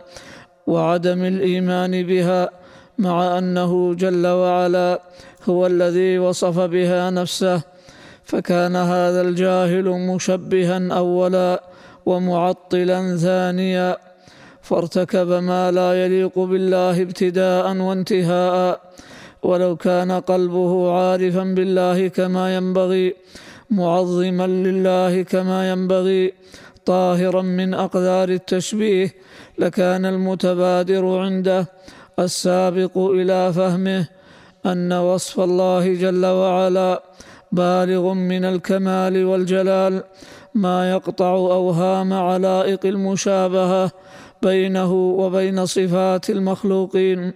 وعدم 0.67 1.25
الإيمان 1.25 2.07
بها 2.07 2.51
مع 2.99 3.39
أنه 3.39 3.95
جل 3.95 4.27
وعلا 4.27 5.01
هو 5.49 5.67
الذي 5.67 6.19
وصف 6.19 6.61
بها 6.61 7.11
نفسه 7.11 7.63
فكان 8.27 8.77
هذا 8.77 9.21
الجاهل 9.21 9.85
مشبها 9.85 10.79
أولا 10.93 11.63
ومعطلا 12.07 13.17
ثانيا 13.17 13.97
فارتكب 14.63 15.29
ما 15.29 15.71
لا 15.71 16.05
يليق 16.05 16.39
بالله 16.39 17.03
ابتداء 17.03 17.77
وانتهاء. 17.77 18.81
ولو 19.43 19.77
كان 19.77 20.13
قلبه 20.13 20.73
عارفا 20.93 21.45
بالله 21.57 22.09
كما 22.09 22.57
ينبغي 22.57 23.15
معظما 23.71 24.47
لله 24.47 25.23
كما 25.23 25.71
ينبغي 25.71 26.33
طاهرا 26.87 27.43
من 27.43 27.75
أقدار 27.75 28.29
التشبيه 28.29 29.15
لكان 29.59 30.07
المتبادر 30.07 31.19
عنده 31.19 31.67
السابق 32.19 32.99
إلى 32.99 33.53
فهمه 33.53 34.09
أن 34.67 34.93
وصف 34.93 35.41
الله 35.41 35.95
جل 35.95 36.27
وعلا 36.27 37.03
بالغ 37.53 38.13
من 38.15 38.45
الكمال 38.45 39.25
والجلال 39.25 40.03
ما 40.55 40.91
يقطع 40.91 41.31
أوهام 41.31 42.13
علائق 42.13 42.87
المشابهة 42.87 43.91
بينه 44.43 44.93
وبين 44.93 45.67
صفات 45.67 46.31
المخلوقين 46.31 47.33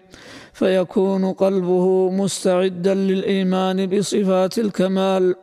فيكون 0.52 1.32
قلبه 1.32 2.10
مستعدا 2.10 2.94
للإيمان 2.94 3.86
بصفات 3.86 4.58
الكمال 4.58 5.34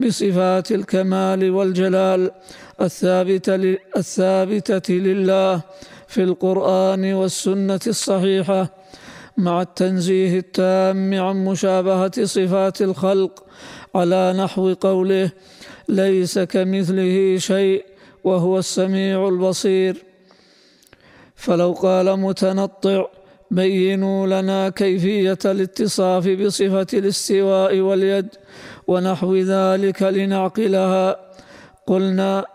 بصفات 0.00 0.72
الكمال 0.72 1.50
والجلال 1.50 2.30
الثابتة, 2.80 3.78
الثابتة 3.96 4.94
لله 4.94 5.62
في 6.08 6.22
القرآن 6.22 7.12
والسنة 7.12 7.80
الصحيحة 7.86 8.68
مع 9.36 9.62
التنزيه 9.62 10.38
التام 10.38 11.20
عن 11.20 11.44
مشابهة 11.44 12.24
صفات 12.24 12.82
الخلق 12.82 13.44
على 13.94 14.32
نحو 14.32 14.74
قوله 14.74 15.30
ليس 15.88 16.38
كمثله 16.38 17.36
شيء 17.38 17.84
وهو 18.24 18.58
السميع 18.58 19.28
البصير. 19.28 20.04
فلو 21.34 21.72
قال 21.72 22.20
متنطع 22.20 23.06
بينوا 23.50 24.26
لنا 24.26 24.68
كيفية 24.68 25.38
الاتصاف 25.44 26.28
بصفة 26.28 26.86
الاستواء 26.94 27.80
واليد 27.80 28.28
ونحو 28.86 29.36
ذلك 29.36 30.02
لنعقلها. 30.02 31.16
قلنا 31.86 32.46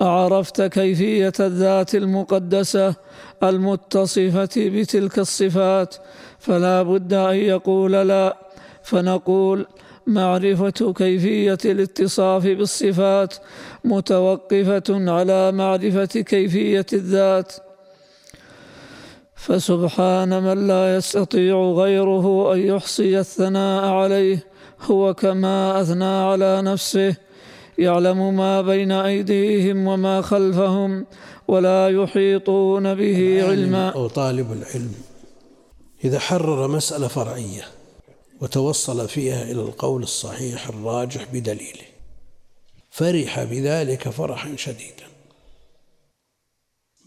عرفت 0.00 0.62
كيفية 0.62 1.32
الذات 1.40 1.94
المقدسة 1.94 2.94
المتصفة 3.42 4.54
بتلك 4.56 5.18
الصفات 5.18 5.94
فلا 6.38 6.82
بد 6.82 7.12
أن 7.12 7.36
يقول 7.36 7.92
لا. 7.92 8.36
فنقول 8.84 9.66
معرفة 10.06 10.92
كيفية 10.92 11.58
الاتصاف 11.64 12.42
بالصفات 12.46 13.34
متوقفة 13.84 14.82
على 14.90 15.52
معرفة 15.52 16.04
كيفية 16.04 16.86
الذات. 16.92 17.52
فسبحان 19.36 20.42
من 20.42 20.66
لا 20.66 20.96
يستطيع 20.96 21.56
غيره 21.56 22.54
أن 22.54 22.58
يحصي 22.58 23.18
الثناء 23.18 23.84
عليه 23.84 24.46
هو 24.82 25.14
كما 25.14 25.80
أثنى 25.80 26.04
على 26.04 26.62
نفسه 26.62 27.16
يعلم 27.78 28.36
ما 28.36 28.62
بين 28.62 28.92
أيديهم 28.92 29.86
وما 29.86 30.22
خلفهم 30.22 31.06
ولا 31.48 31.88
يحيطون 31.88 32.94
به 32.94 33.44
علما. 33.48 33.88
أو 33.88 34.08
طالب 34.08 34.52
العلم. 34.52 34.94
إذا 36.04 36.18
حرر 36.18 36.68
مسألة 36.68 37.08
فرعية 37.08 37.64
وتوصل 38.40 39.08
فيها 39.08 39.42
إلى 39.42 39.60
القول 39.62 40.02
الصحيح 40.02 40.68
الراجح 40.68 41.24
بدليله 41.32 41.84
فرح 42.90 43.42
بذلك 43.42 44.08
فرحا 44.08 44.56
شديدا. 44.56 45.04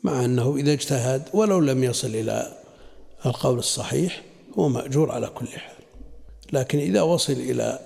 مع 0.04 0.26
أنه 0.26 0.56
إذا 0.58 0.74
اجتهد 0.74 1.30
ولو 1.34 1.60
لم 1.60 1.84
يصل 1.84 2.08
إلى 2.08 2.58
القول 3.26 3.60
الصحيح 3.60 4.24
هو 4.60 4.70
مأجور 4.70 5.12
على 5.12 5.28
كل 5.28 5.48
حال. 5.48 5.76
لكن 6.54 6.80
إذا 6.80 7.02
وصل 7.02 7.34
إلى 7.34 7.80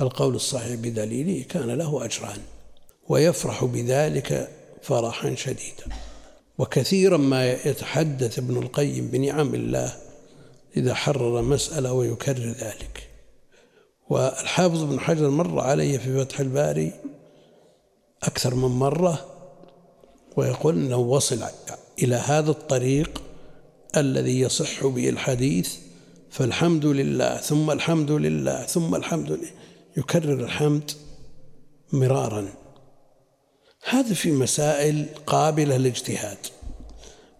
القول 0.00 0.34
الصحيح 0.34 0.74
بدليله 0.74 1.44
كان 1.44 1.70
له 1.70 2.04
أجران 2.04 2.40
ويفرح 3.08 3.64
بذلك 3.64 4.48
فرحا 4.82 5.34
شديدا. 5.34 5.84
وكثيرا 6.58 7.16
ما 7.16 7.52
يتحدث 7.52 8.38
ابن 8.38 8.56
القيم 8.56 9.08
بنعم 9.08 9.54
الله 9.54 10.07
إذا 10.76 10.94
حرر 10.94 11.42
مسألة 11.42 11.92
ويكرر 11.92 12.54
ذلك. 12.60 13.08
والحافظ 14.08 14.82
ابن 14.82 15.00
حجر 15.00 15.30
مر 15.30 15.60
علي 15.60 15.98
في 15.98 16.24
فتح 16.24 16.40
الباري 16.40 16.92
أكثر 18.22 18.54
من 18.54 18.68
مرة 18.68 19.26
ويقول 20.36 20.74
أنه 20.74 20.96
وصل 20.96 21.44
إلى 22.02 22.16
هذا 22.16 22.50
الطريق 22.50 23.22
الذي 23.96 24.40
يصح 24.40 24.86
به 24.86 25.08
الحديث 25.08 25.74
فالحمد 26.30 26.86
لله 26.86 27.36
ثم 27.36 27.70
الحمد 27.70 28.10
لله 28.10 28.62
ثم 28.62 28.94
الحمد 28.94 29.32
لله. 29.32 29.50
يكرر 29.96 30.44
الحمد 30.44 30.90
مرارا. 31.92 32.48
هذا 33.88 34.14
في 34.14 34.32
مسائل 34.32 35.06
قابلة 35.26 35.76
للاجتهاد 35.76 36.38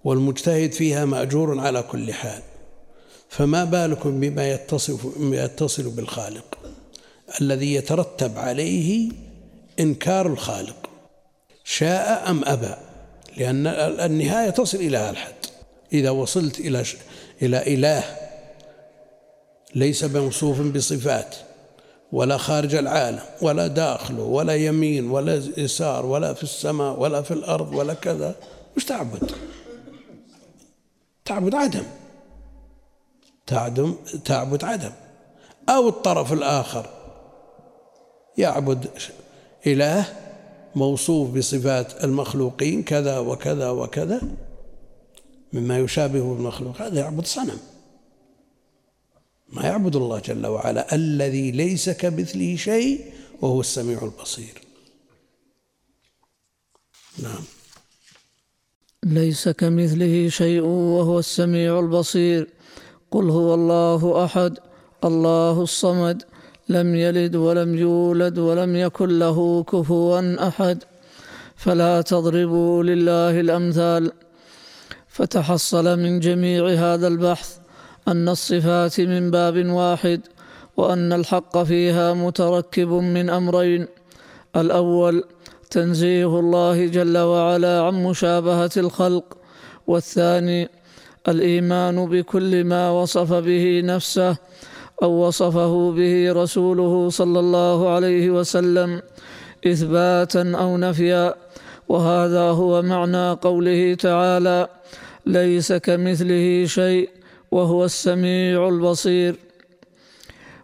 والمجتهد 0.05 0.73
فيها 0.73 1.05
مأجور 1.05 1.61
على 1.61 1.83
كل 1.83 2.13
حال. 2.13 2.43
فما 3.29 3.65
بالكم 3.65 4.21
بما 4.21 4.51
يتصف 4.51 5.07
يتصل 5.19 5.91
بالخالق 5.91 6.59
الذي 7.41 7.75
يترتب 7.75 8.39
عليه 8.39 9.11
إنكار 9.81 10.27
الخالق 10.27 10.91
شاء 11.65 12.31
أم 12.31 12.45
أبى؟ 12.45 12.75
لأن 13.37 13.67
النهاية 14.01 14.51
تصل 14.51 14.79
إلى 14.79 15.11
الحد. 15.11 15.35
إذا 15.93 16.11
وصلت 16.11 16.61
إلى 16.61 16.85
إلى 17.43 17.75
إله 17.75 18.05
ليس 19.75 20.05
موصوف 20.05 20.61
بصفات 20.61 21.37
ولا 22.13 22.37
خارج 22.37 22.75
العالم 22.75 23.23
ولا 23.43 23.67
داخله 23.67 24.23
ولا 24.23 24.55
يمين 24.55 25.11
ولا 25.11 25.43
يسار 25.57 26.07
ولا 26.07 26.35
في 26.35 26.43
السماء 26.43 27.01
ولا 27.01 27.23
في 27.23 27.31
الأرض 27.31 27.75
ولا 27.75 27.95
كذا 27.95 28.35
مش 28.77 28.85
تعبد. 28.85 29.31
تعبد 31.25 31.55
عدم. 31.55 31.85
تعدم 33.49 33.95
تعبد 34.25 34.65
عدم. 34.65 34.93
أو 35.69 35.89
الطرف 35.89 36.33
الآخر. 36.33 36.91
يعبد 38.39 38.89
إله 39.67 40.05
موصوف 40.75 41.31
بصفات 41.31 42.05
المخلوقين 42.05 42.83
كذا 42.83 43.19
وكذا 43.19 43.71
وكذا 43.71 44.21
مما 45.53 45.79
يشابه 45.79 46.33
المخلوق. 46.33 46.83
هذا 46.83 47.01
يعبد 47.01 47.27
صنم. 47.27 47.59
ما 49.49 49.63
يعبد 49.63 49.97
الله 49.97 50.19
جل 50.19 50.47
وعلا. 50.47 50.95
الذي 50.95 51.51
ليس 51.51 51.91
كمثله 51.91 52.57
شيء 52.57 53.13
وهو 53.41 53.61
السميع 53.61 54.03
البصير. 54.03 54.63
نعم. 57.23 57.45
ليس 59.05 59.49
كمثله 59.49 60.29
شيء 60.29 60.61
وهو 60.63 61.19
السميع 61.19 61.81
البصير. 61.81 62.58
قل 63.11 63.31
هو 63.31 63.55
الله 63.55 64.25
احد 64.25 64.59
الله 65.05 65.63
الصمد 65.63 66.23
لم 66.69 66.95
يلد 66.95 67.37
ولم 67.37 67.75
يولد 67.75 68.39
ولم 68.39 68.77
يكن 68.77 69.19
له 69.19 69.65
كفوا 69.65 70.49
احد. 70.49 70.85
فلا 71.57 72.03
تضربوا 72.03 72.83
لله 72.83 73.41
الامثال. 73.41 74.13
فتحصل 75.09 75.99
من 75.99 76.21
جميع 76.21 76.69
هذا 76.69 77.09
البحث 77.09 77.59
أن 78.09 78.29
الصفات 78.29 79.01
من 79.01 79.31
باب 79.31 79.67
واحد 79.67 80.21
وأن 80.77 81.13
الحق 81.13 81.63
فيها 81.63 82.15
متركب 82.15 82.89
من 82.89 83.31
أمرين. 83.31 83.87
الأول 84.57 85.25
تنزيه 85.71 86.39
الله 86.39 86.87
جل 86.87 87.19
وعلا 87.19 87.83
عن 87.83 87.95
مشابهة 88.05 88.71
الخلق. 88.77 89.25
والثاني 89.87 90.69
الإيمان 91.29 92.07
بكل 92.07 92.65
ما 92.65 92.91
وصف 92.91 93.33
به 93.33 93.81
نفسه 93.85 94.37
أو 95.03 95.11
وصفه 95.11 95.93
به 95.93 96.33
رسوله 96.33 97.11
صلى 97.11 97.41
الله 97.41 97.89
عليه 97.89 98.31
وسلم 98.31 99.03
إثباتا 99.67 100.53
أو 100.59 100.77
نفيا 100.77 101.35
وهذا 101.89 102.43
هو 102.43 102.83
معنى 102.83 103.31
قوله 103.31 103.95
تعالى 103.95 104.69
ليس 105.27 105.73
كمثله 105.73 106.65
شيء 106.67 107.11
وهو 107.51 107.85
السميع 107.85 108.69
البصير. 108.69 109.37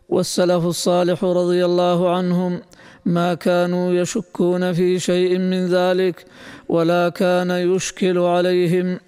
والسلف 0.08 0.64
الصالح 0.64 1.24
رضي 1.24 1.64
الله 1.64 2.10
عنهم 2.16 2.60
ما 3.04 3.34
كانوا 3.34 3.92
يشكون 3.92 4.72
في 4.72 4.98
شيء 4.98 5.38
من 5.38 5.66
ذلك 5.66 6.26
ولا 6.68 7.08
كان 7.08 7.50
يشكل 7.50 8.18
عليهم. 8.18 9.00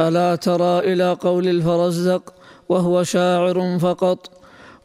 ألا 0.00 0.36
ترى 0.36 0.78
إلى 0.78 1.12
قول 1.12 1.48
الفرزدق 1.48 2.34
وهو 2.68 3.02
شاعر 3.02 3.78
فقط؟ 3.78 4.30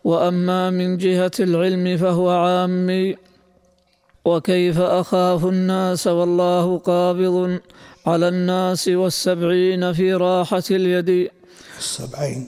وأما 0.03 0.69
من 0.69 0.97
جهة 0.97 1.31
العلم 1.39 1.97
فهو 1.97 2.29
عامي. 2.29 3.15
وكيف 4.25 4.79
أخاف 4.79 5.45
الناس 5.45 6.07
والله 6.07 6.77
قابض 6.77 7.59
على 8.05 8.27
الناس 8.27 8.87
والسبعين 8.87 9.93
في 9.93 10.13
راحة 10.13 10.63
اليد؟ 10.71 11.31
السبعين. 11.77 12.47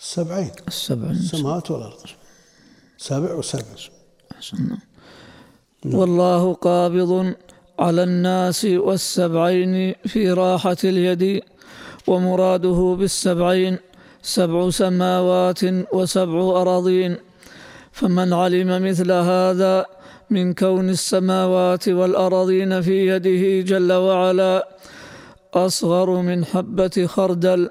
السبعين. 0.00 0.50
السبعين. 0.68 1.10
السماوات 1.10 1.70
والأرض. 1.70 2.00
سبع 2.98 3.34
وسبع. 3.34 3.62
والله 5.84 6.54
قابض 6.54 7.34
على 7.78 8.02
الناس 8.02 8.64
والسبعين 8.64 9.94
في 10.06 10.32
راحة 10.32 10.76
اليد 10.84 11.42
ومراده 12.06 12.96
بالسبعين 12.98 13.78
سبع 14.22 14.70
سماوات 14.70 15.60
وسبع 15.92 16.40
أراضين. 16.62 17.16
فمن 17.92 18.32
علم 18.32 18.88
مثل 18.88 19.12
هذا 19.12 19.86
من 20.30 20.54
كون 20.54 20.90
السماوات 20.90 21.88
والأراضين 21.88 22.80
في 22.80 23.06
يده 23.06 23.60
جل 23.60 23.92
وعلا 23.92 24.68
أصغر 25.54 26.10
من 26.10 26.44
حبة 26.44 27.06
خردل 27.06 27.70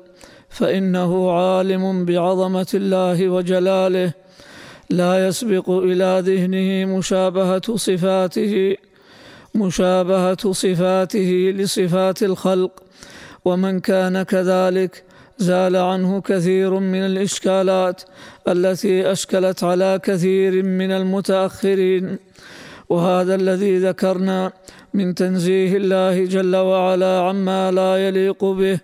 فإنه 0.49 1.31
عالم 1.31 2.05
بعظمة 2.05 2.67
الله 2.73 3.29
وجلاله 3.29 4.13
لا 4.89 5.27
يسبق 5.27 5.69
إلى 5.69 6.23
ذهنه 6.25 6.97
مشابهة 6.97 7.75
صفاته 7.75 8.75
مشابهة 9.55 10.51
صفاته 10.51 11.53
لصفات 11.57 12.23
الخلق 12.23 12.83
ومن 13.45 13.79
كان 13.79 14.23
كذلك 14.23 15.03
زال 15.37 15.75
عنه 15.75 16.21
كثير 16.21 16.79
من 16.79 17.05
الإشكالات 17.05 18.01
التي 18.47 19.11
أشكلت 19.11 19.63
على 19.63 19.99
كثير 20.03 20.63
من 20.63 20.91
المتأخرين. 20.91 22.17
وهذا 22.89 23.35
الذي 23.35 23.77
ذكرنا 23.77 24.51
من 24.93 25.15
تنزيه 25.15 25.77
الله 25.77 26.25
جل 26.25 26.55
وعلا 26.55 27.19
عما 27.19 27.71
لا 27.71 28.07
يليق 28.07 28.45
به 28.45 28.79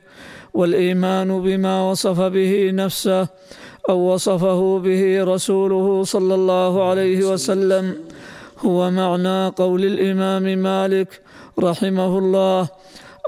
والإيمان 0.54 1.42
بما 1.42 1.92
وصف 1.92 2.20
به 2.20 2.72
نفسه 2.74 3.28
أو 3.90 3.98
وصفه 4.14 4.80
به 4.80 5.24
رسوله 5.24 6.04
صلى 6.04 6.36
الله 6.36 6.90
عليه 6.90 7.26
وسلم. 7.26 7.96
هو 8.66 8.92
معنى 8.92 9.48
قول 9.48 9.86
الإمام 9.86 10.44
مالك 10.44 11.22
رحمه 11.60 12.18
الله 12.18 12.70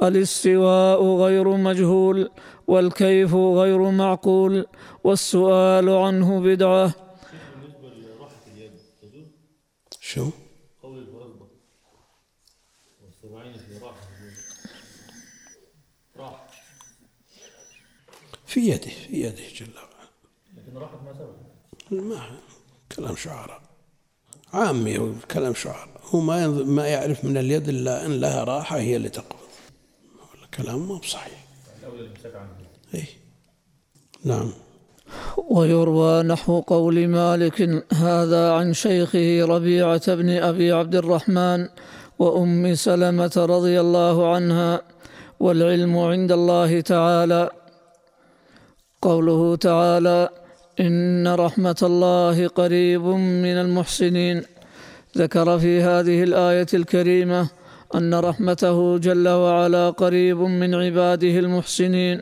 الاستواء 0.03 1.03
غير 1.03 1.47
مجهول 1.57 2.31
والكيف 2.67 3.33
غير 3.35 3.91
معقول 3.91 4.65
والسؤال 5.03 5.89
عنه 5.89 6.41
بدعة. 6.41 6.93
شو؟ 9.99 10.29
في 18.45 18.59
يده 18.59 18.89
في 18.89 19.21
يده 19.23 19.47
جل 19.55 19.73
وعلا. 19.75 20.09
لكن 20.57 20.77
راحت 20.77 20.93
ما 21.05 21.13
سبق 21.13 22.01
ما 22.03 22.39
كلام 22.95 23.15
شعراء. 23.15 23.62
عامي 24.53 25.15
كلام 25.31 25.53
شعراء 25.53 25.87
هو 26.09 26.19
ما 26.19 26.47
ما 26.47 26.87
يعرف 26.87 27.25
من 27.25 27.37
اليد 27.37 27.69
إلا 27.69 28.05
إن 28.05 28.19
لها 28.19 28.43
راحة 28.43 28.77
هي 28.77 28.95
اللي 28.95 29.09
تقبض. 29.09 29.35
الكلام 30.43 30.89
ما 30.89 30.97
بصحيح. 30.97 31.45
اي 32.95 33.03
نعم. 34.25 34.51
ويروى 35.49 36.23
نحو 36.23 36.61
قول 36.61 37.07
مالك 37.07 37.83
هذا 37.93 38.51
عن 38.51 38.73
شيخه 38.73 39.45
ربيعة 39.45 40.15
بن 40.15 40.29
أبي 40.29 40.71
عبد 40.71 40.95
الرحمن 40.95 41.69
وأم 42.19 42.75
سلمة 42.75 43.31
رضي 43.37 43.79
الله 43.79 44.33
عنها 44.33 44.81
والعلم 45.39 45.97
عند 45.97 46.31
الله 46.31 46.81
تعالى. 46.81 47.49
قوله 49.01 49.55
تعالى 49.55 50.29
إن 50.79 51.27
رحمة 51.27 51.75
الله 51.83 52.47
قريب 52.47 53.01
من 53.45 53.57
المحسنين. 53.57 54.43
ذكر 55.17 55.59
في 55.59 55.81
هذه 55.81 56.23
الآية 56.23 56.67
الكريمة 56.73 57.49
أن 57.95 58.13
رحمته 58.13 58.97
جل 58.97 59.27
وعلا 59.27 59.89
قريب 59.89 60.38
من 60.38 60.75
عباده 60.75 61.39
المحسنين 61.39 62.21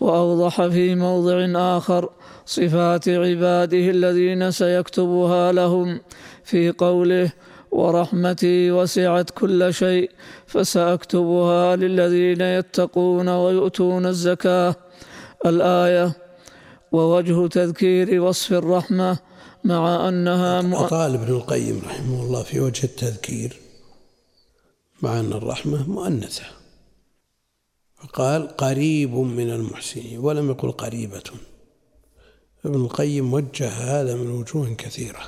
وأوضح 0.00 0.66
في 0.66 0.94
موضع 0.94 1.46
آخر 1.76 2.08
صفات 2.46 3.08
عباده 3.08 3.90
الذين 3.90 4.50
سيكتبها 4.50 5.52
لهم 5.52 6.00
في 6.44 6.70
قوله 6.70 7.32
ورحمتي 7.70 8.70
وسعت 8.70 9.30
كل 9.30 9.74
شيء 9.74 10.10
فسأكتبها 10.46 11.76
للذين 11.76 12.40
يتقون 12.40 13.28
ويؤتون 13.28 14.06
الزكاة 14.06 14.74
الآية 15.46 16.21
ووجه 16.92 17.46
تذكير 17.46 18.20
وصف 18.20 18.52
الرحمة 18.52 19.18
مع 19.64 20.08
أنها 20.08 20.86
قال 20.86 21.14
ابن 21.14 21.28
القيم 21.28 21.82
رحمه 21.86 22.22
الله 22.22 22.42
في 22.42 22.60
وجه 22.60 22.84
التذكير 22.84 23.56
مع 25.02 25.20
أن 25.20 25.32
الرحمة 25.32 25.88
مؤنثة. 25.90 26.44
فقال 27.96 28.48
قريب 28.48 29.14
من 29.14 29.50
المحسنين 29.50 30.18
ولم 30.18 30.50
يقل 30.50 30.72
قريبة. 30.72 31.22
ابن 32.64 32.84
القيم 32.84 33.32
وجه 33.34 33.68
هذا 33.68 34.14
من 34.14 34.30
وجوه 34.30 34.74
كثيرة 34.74 35.20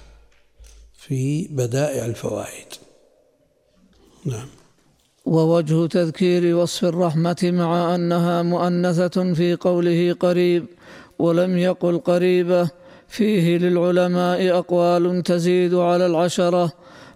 في 0.93 1.49
بدائع 1.49 2.07
الفوائد. 2.07 2.67
نعم. 4.25 4.49
ووجه 5.25 5.87
تذكير 5.87 6.57
وصف 6.57 6.85
الرحمة 6.85 7.37
مع 7.43 7.95
أنها 7.95 8.43
مؤنثة 8.43 9.35
في 9.35 9.55
قوله 9.55 10.13
قريب 10.13 10.67
ولم 11.19 11.59
يقل 11.59 11.99
قريبة. 11.99 12.71
فيه 13.09 13.59
للعلماء 13.59 14.59
أقوال 14.59 15.23
تزيد 15.23 15.75
على 15.75 16.07
العشرة. 16.07 16.73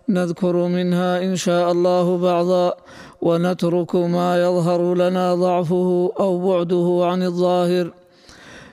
نذكر 0.08 0.56
منها 0.56 1.22
إن 1.22 1.37
شاء 1.37 1.72
الله 1.72 2.18
بعضا. 2.18 2.74
ونترك 3.20 3.94
ما 3.96 4.42
يظهر 4.42 4.94
لنا 4.94 5.34
ضعفه 5.34 6.12
أو 6.20 6.48
بعده 6.48 7.00
عن 7.02 7.22
الظاهر. 7.22 7.92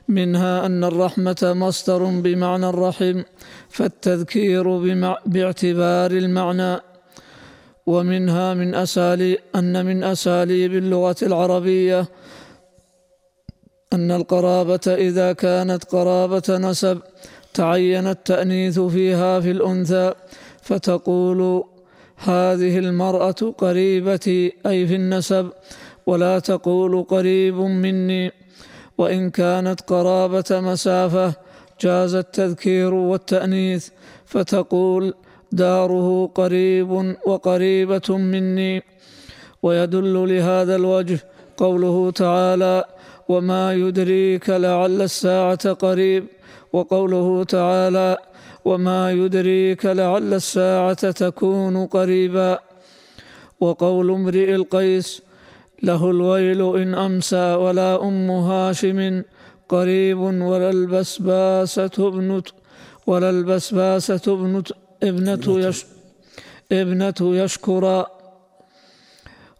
منها 0.07 0.65
أن 0.65 0.83
الرحمة 0.83 1.53
مصدر 1.55 2.05
بمعنى 2.05 2.69
الرحم 2.69 3.21
فالتذكير 3.69 4.77
باعتبار 5.25 6.11
المعنى. 6.11 6.81
ومنها 7.85 8.53
من 8.53 8.75
أساليب 8.75 9.37
أن 9.55 9.85
من 9.85 10.03
أساليب 10.03 10.73
اللغة 10.73 11.15
العربية 11.23 12.07
أن 13.95 14.11
القرابة 14.11 14.85
إذا 14.87 15.33
كانت 15.33 15.83
قرابة 15.83 16.43
نسب 16.49 16.97
تعين 17.53 18.07
التأنيث 18.07 18.79
فيها 18.79 19.39
في 19.39 19.51
الأنثى 19.51 20.13
فتقول 20.61 21.63
هذه 22.17 22.79
المرأة 22.79 23.41
قريبتي 23.57 24.53
أي 24.65 24.87
في 24.87 24.95
النسب 24.95 25.49
ولا 26.05 26.39
تقول 26.39 27.03
قريب 27.03 27.55
مني. 27.55 28.31
وإن 28.97 29.29
كانت 29.29 29.81
قرابة 29.81 30.49
مسافة 30.51 31.33
جاز 31.81 32.13
التذكير 32.15 32.93
والتأنيث 32.93 33.89
فتقول 34.25 35.13
داره 35.51 36.27
قريب 36.35 37.15
وقريبة 37.25 38.17
مني. 38.17 38.83
ويدل 39.63 40.15
لهذا 40.29 40.75
الوجه 40.75 41.19
قوله 41.57 42.11
تعالى 42.11 42.83
وما 43.27 43.73
يدريك 43.73 44.49
لعل 44.49 45.01
الساعة 45.01 45.73
قريب 45.73 46.25
وقوله 46.73 47.43
تعالى 47.43 48.17
وما 48.65 49.11
يدريك 49.11 49.85
لعل 49.85 50.33
الساعة 50.33 51.11
تكون 51.11 51.85
قريبا 51.85 52.59
وقول 53.59 54.11
امرئ 54.11 54.55
القيس 54.55 55.21
له 55.83 56.11
الويل 56.11 56.75
إن 56.77 56.95
أمسى 56.95 57.53
ولا 57.53 58.03
أم 58.03 58.31
هاشم 58.31 59.23
قريب 59.69 60.19
ولا 60.19 60.69
البسباسة 60.69 61.91
ابنة 61.99 62.43
ولا 63.07 63.29
البسباسة 63.29 64.21
ابنة 64.27 64.63
ابنة 65.03 65.59
يش 65.67 65.85
ابنة 66.71 67.19
يشكر 67.21 68.05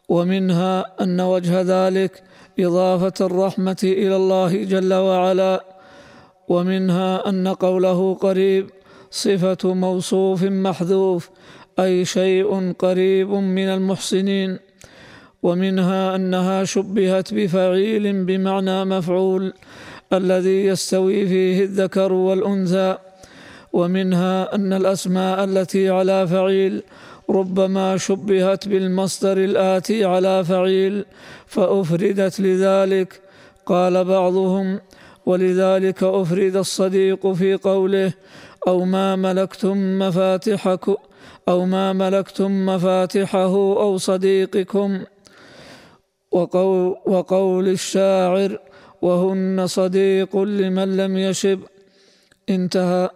ومنها 0.10 0.86
أن 1.02 1.22
وجه 1.22 1.62
ذلك 1.62 2.24
إضافة 2.60 3.26
الرحمة 3.26 3.78
إلى 3.84 4.16
الله 4.16 4.64
جل 4.64 4.94
وعلا 4.94 5.64
ومنها 6.48 7.30
أن 7.30 7.48
قوله 7.48 8.14
قريب 8.14 8.70
صفة 9.12 9.74
موصوف 9.74 10.44
محذوف 10.44 11.30
أي 11.80 12.06
شيء 12.06 12.74
قريب 12.80 13.30
من 13.30 13.68
المحسنين 13.68 14.60
ومنها 15.44 16.16
أنها 16.16 16.64
شبهت 16.64 17.34
بفعيل 17.34 18.26
بمعنى 18.26 18.86
مفعول 18.86 19.54
الذي 20.14 20.66
يستوي 20.66 21.28
فيه 21.28 21.64
الذكر 21.64 22.14
والأنثى 22.14 22.98
ومنها 23.74 24.56
أن 24.56 24.74
الأسماء 24.74 25.44
التي 25.44 25.90
على 25.90 26.28
فعيل 26.28 26.84
ربما 27.30 27.98
شبهت 27.98 28.68
بالمصدر 28.68 29.38
الآتي 29.38 30.06
على 30.06 30.44
فعيل 30.44 31.06
فأفردت 31.48 32.40
لذلك. 32.40 33.22
قال 33.66 34.06
بعضهم 34.06 34.80
ولذلك 35.26 36.04
أفرد 36.04 36.56
الصديق 36.56 37.32
في 37.32 37.56
قوله 37.56 38.14
أو 38.68 38.86
ما 38.86 39.16
ملكتم 39.16 40.00
مفاتحكم 40.00 40.96
أو 41.50 41.66
ما 41.66 41.94
ملكتم 41.94 42.66
مفاتحه 42.66 43.56
أو 43.56 43.98
صديقكم. 43.98 45.02
وقول, 46.32 46.96
وقول 47.06 47.68
الشاعر 47.68 48.60
وهن 49.02 49.68
صديق 49.68 50.38
لمن 50.38 50.98
لم 50.98 51.18
يشب. 51.18 51.60
انتهى. 52.50 53.10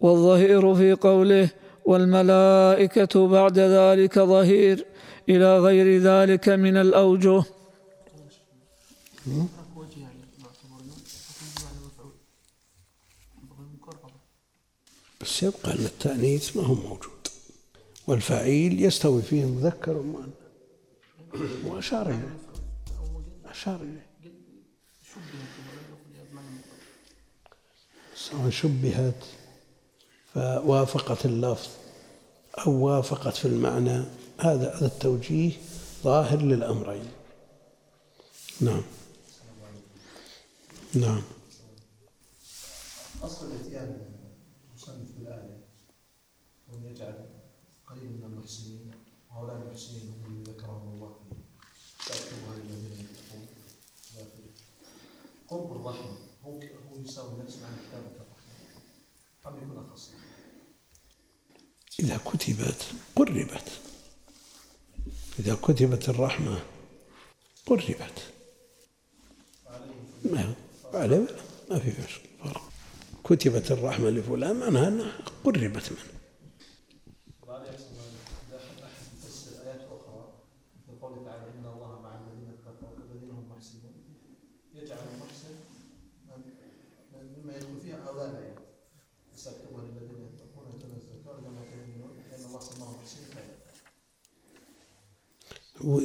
والظهير 0.00 0.74
في 0.74 0.92
قوله 0.92 1.48
والملائكة 1.88 3.28
بعد 3.28 3.58
ذلك 3.58 4.18
ظهير 4.18 4.86
إلى 5.28 5.58
غير 5.58 6.02
ذلك 6.02 6.48
من 6.48 6.76
الأوجه. 6.76 7.42
بس 15.20 15.42
يبقى 15.42 15.72
أن 15.72 15.84
التأنيث 15.84 16.56
ما 16.56 16.62
هو 16.62 16.74
موجود. 16.74 17.28
والفعيل 18.06 18.84
يستوي 18.84 19.22
فيه 19.22 19.44
المذكر 19.44 19.96
والمؤنث 19.96 20.34
وأشار 21.64 22.06
إليه. 22.06 22.38
أشار 23.50 23.80
إليه. 23.80 24.08
سواء 28.16 28.50
شبهت 28.50 29.24
فوافقت 30.34 31.26
اللفظ. 31.26 31.77
أو 32.66 32.72
وافقت 32.72 33.36
في 33.36 33.44
المعنى 33.48 34.04
هذا 34.38 34.74
هذا 34.74 34.86
التوجيه 34.86 35.52
ظاهر 36.02 36.42
للأمرين. 36.42 37.10
نعم. 38.60 38.82
نعم. 40.94 41.22
أصل 43.22 43.46
الإتيان 43.46 44.00
المصنف 44.70 45.12
بالآية 45.18 45.64
أن 46.72 46.84
يجعل 46.84 47.26
قليل 47.86 48.12
من 48.12 48.24
المحسنين 48.24 48.90
هؤلاء 49.30 49.56
المحسنين 49.56 50.08
هم 50.08 50.24
الذين 50.26 50.42
ذكرهم 50.42 50.88
الله 50.94 51.14
فأكتبها 51.98 52.56
للذين 52.56 53.06
يتقون. 53.06 53.46
قرب 55.48 55.72
الرحمة 55.72 56.16
هو 56.44 56.60
هو 56.90 57.00
يساوي 57.00 57.42
نفس 57.42 57.56
معنى 57.56 57.76
كتابة 57.88 58.06
الرحمة 58.06 58.38
أم 59.46 59.56
يكون 59.64 59.77
إذا 62.00 62.16
كتبت 62.16 62.86
قربت. 63.16 63.68
إذا 65.38 65.54
كتبت 65.54 66.08
الرحمة 66.08 66.60
قربت. 67.66 68.32
ما 70.24 70.54
عليه 70.94 71.26
ما 71.70 71.78
في 71.78 71.90
فرق. 71.90 72.62
كتبت 73.24 73.70
الرحمة 73.70 74.10
لفلان 74.10 74.56
معناها 74.56 74.88
أنها 74.88 75.12
قربت 75.44 75.92
منه. 75.92 76.17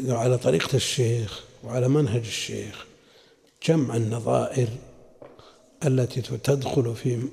على 0.08 0.38
طريقة 0.38 0.76
الشيخ 0.76 1.44
وعلى 1.64 1.88
منهج 1.88 2.26
الشيخ 2.26 2.86
جمع 3.68 3.96
النظائر 3.96 4.68
التي 5.86 6.22
تدخل 6.22 6.96
في 6.96 7.28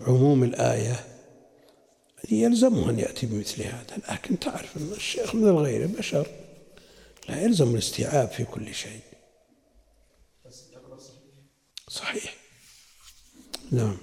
عموم 0.00 0.44
الآية 0.44 1.06
يلزمه 2.30 2.90
أن 2.90 2.98
يأتي 2.98 3.26
بمثل 3.26 3.62
هذا. 3.62 3.96
لكن 4.10 4.38
تعرف 4.38 4.76
أن 4.76 4.92
الشيخ 4.92 5.34
مثل 5.34 5.52
غيره 5.52 5.86
بشر 5.86 6.26
لا 7.28 7.42
يلزم 7.42 7.74
الاستيعاب 7.74 8.28
في 8.28 8.44
كل 8.44 8.74
شيء. 8.74 9.00
صحيح. 11.88 12.36
نعم. 13.70 13.96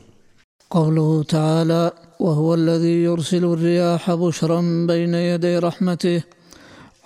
قوله 0.69 1.23
تعالى 1.23 1.91
وهو 2.19 2.53
الذي 2.53 3.03
يرسل 3.03 3.43
الرياح 3.43 4.11
بشرا 4.13 4.85
بين 4.87 5.13
يدي 5.13 5.57
رحمته 5.57 6.23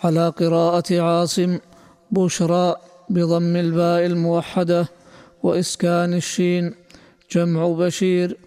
على 0.03 0.29
قراءة 0.29 1.01
عاصم 1.01 1.57
بشرى 2.11 2.75
بضم 3.09 3.55
الباء 3.55 4.05
الموحدة 4.05 4.87
وإسكان 5.43 6.13
الشين 6.13 6.73
جمع 7.31 7.67
بشير 7.67 8.37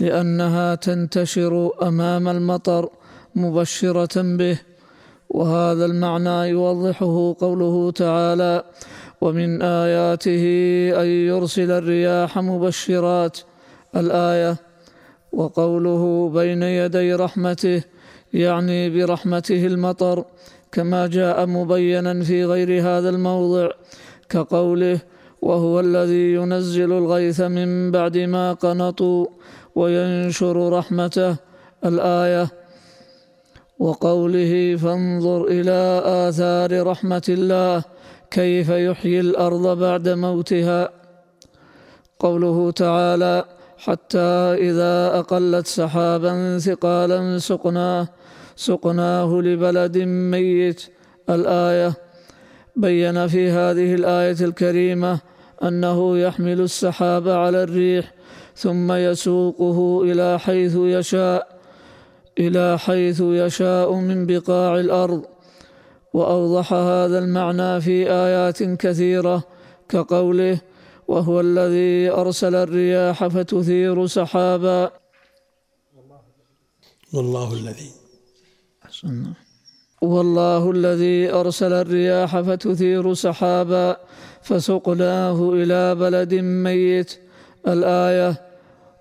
لأنها 0.00 0.74
تنتشر 0.74 1.70
أمام 1.82 2.28
المطر 2.28 2.88
مبشرة 3.34 4.22
به 4.22 4.58
وهذا 5.30 5.84
المعنى 5.84 6.48
يوضحه 6.48 7.36
قوله 7.40 7.90
تعالى 7.90 8.64
ومن 9.20 9.62
آياته 9.62 10.44
أن 11.02 11.06
يرسل 11.06 11.70
الرياح 11.70 12.38
مبشرات 12.38 13.38
الآية 13.96 14.56
وقوله 15.32 16.30
بين 16.34 16.62
يدي 16.62 17.14
رحمته 17.14 17.82
يعني 18.34 18.90
برحمته 18.90 19.66
المطر 19.66 20.24
كما 20.74 21.06
جاء 21.06 21.46
مبينا 21.46 22.24
في 22.24 22.44
غير 22.44 22.70
هذا 22.82 23.08
الموضع 23.08 23.68
كقوله 24.28 24.98
وهو 25.42 25.80
الذي 25.80 26.34
ينزل 26.34 26.92
الغيث 26.92 27.40
من 27.40 27.90
بعد 27.90 28.18
ما 28.18 28.52
قنطوا 28.52 29.26
وينشر 29.74 30.72
رحمته 30.78 31.36
الآية 31.84 32.48
وقوله 33.78 34.76
فانظر 34.76 35.44
إلى 35.44 36.02
آثار 36.04 36.86
رحمة 36.86 37.26
الله 37.28 37.82
كيف 38.30 38.68
يحيي 38.68 39.20
الأرض 39.20 39.78
بعد 39.78 40.08
موتها 40.08 40.90
قوله 42.18 42.70
تعالى 42.70 43.44
حتى 43.78 44.28
إذا 44.68 45.18
أقلت 45.18 45.66
سحابا 45.66 46.58
ثقالا 46.58 47.38
سقناه 47.38 48.08
سقناه 48.56 49.40
لبلد 49.40 49.98
ميت. 49.98 50.82
الآية 51.30 51.94
بين 52.76 53.26
في 53.26 53.50
هذه 53.50 53.94
الآية 53.94 54.36
الكريمة 54.40 55.20
أنه 55.62 56.18
يحمل 56.18 56.60
السحاب 56.60 57.28
على 57.28 57.62
الريح 57.62 58.14
ثم 58.56 58.92
يسوقه 58.92 60.02
إلى 60.02 60.38
حيث 60.38 60.76
يشاء 60.76 61.58
إلى 62.38 62.78
حيث 62.78 63.20
يشاء 63.20 63.94
من 63.94 64.26
بقاع 64.26 64.80
الأرض. 64.80 65.24
وأوضح 66.14 66.72
هذا 66.72 67.18
المعنى 67.18 67.80
في 67.80 68.10
آيات 68.10 68.62
كثيرة 68.62 69.44
كقوله 69.88 70.60
وهو 71.08 71.40
الذي 71.40 72.10
أرسل 72.10 72.54
الرياح 72.54 73.26
فتثير 73.26 74.06
سحابا. 74.06 74.90
والله 77.14 77.52
الذي 77.52 78.03
والله 80.00 80.70
الذي 80.70 81.32
أرسل 81.32 81.72
الرياح 81.72 82.40
فتثير 82.40 83.14
سحابا 83.14 83.96
فسقناه 84.42 85.52
إلى 85.52 85.94
بلد 85.94 86.34
ميت. 86.34 87.18
الآية 87.68 88.42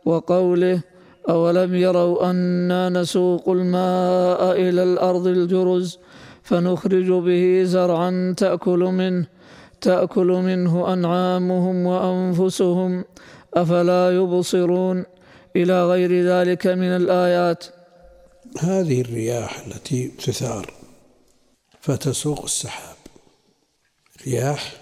وقوله 0.05 0.81
أولم 1.29 1.75
يروا 1.75 2.29
أنا 2.29 2.89
نسوق 2.89 3.49
الماء 3.49 4.51
إلى 4.51 4.83
الأرض 4.83 5.27
الجرز 5.27 5.99
فنخرج 6.43 7.11
به 7.11 7.63
زرعا 7.63 8.33
تأكل 8.37 8.79
منه 8.79 9.25
تأكل 9.81 10.27
منه 10.27 10.93
أنعامهم 10.93 11.85
وأنفسهم. 11.85 13.05
أفلا 13.53 14.11
يبصرون؟ 14.15 15.05
إلى 15.55 15.85
غير 15.85 16.11
ذلك 16.25 16.67
من 16.67 16.87
الآيات. 16.87 17.65
هذه 18.59 19.01
الرياح 19.01 19.59
التي 19.59 20.07
تثار 20.07 20.73
فتسوق 21.81 22.43
السحاب. 22.43 22.95
رياح 24.27 24.81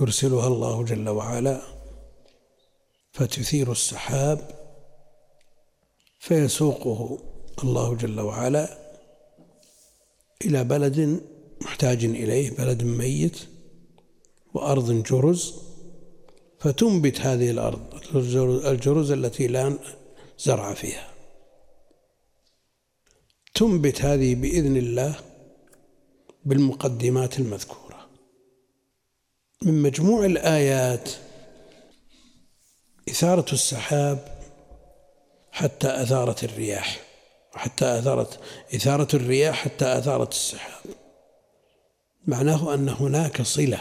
يرسلها 0.00 0.46
الله 0.46 0.84
جل 0.84 1.08
وعلا 1.08 1.62
فتثير 3.12 3.72
السحاب 3.72 4.50
فيسوقه 6.20 7.18
الله 7.64 7.94
جل 7.94 8.20
وعلا 8.20 8.78
إلى 10.44 10.64
بلد 10.64 11.20
محتاج 11.60 12.04
إليه 12.04 12.50
بلد 12.50 12.82
ميت 12.82 13.38
وأرض 14.54 15.02
جرز. 15.02 15.54
فتنبت 16.60 17.20
هذه 17.20 17.50
الأرض 17.50 17.80
الجرز 18.66 19.10
التي 19.10 19.46
لا 19.46 19.78
زرع 20.38 20.74
فيها. 20.74 21.11
تنبت 23.62 24.02
هذه 24.02 24.34
بإذن 24.34 24.76
الله 24.76 25.14
بالمقدمات 26.44 27.38
المذكورة. 27.38 28.08
من 29.62 29.82
مجموع 29.82 30.24
الآيات 30.24 31.10
إثارة 33.08 33.52
السحاب 33.52 34.42
حتى 35.52 36.02
أثارت 36.02 36.44
الرياح 36.44 37.00
وحتى 37.54 37.98
أثارت 37.98 38.40
إثارة 38.74 39.16
الرياح 39.16 39.64
حتى 39.64 39.98
أثارت 39.98 40.32
السحاب. 40.32 40.94
معناه 42.26 42.74
أن 42.74 42.88
هناك 42.88 43.42
صلة 43.42 43.80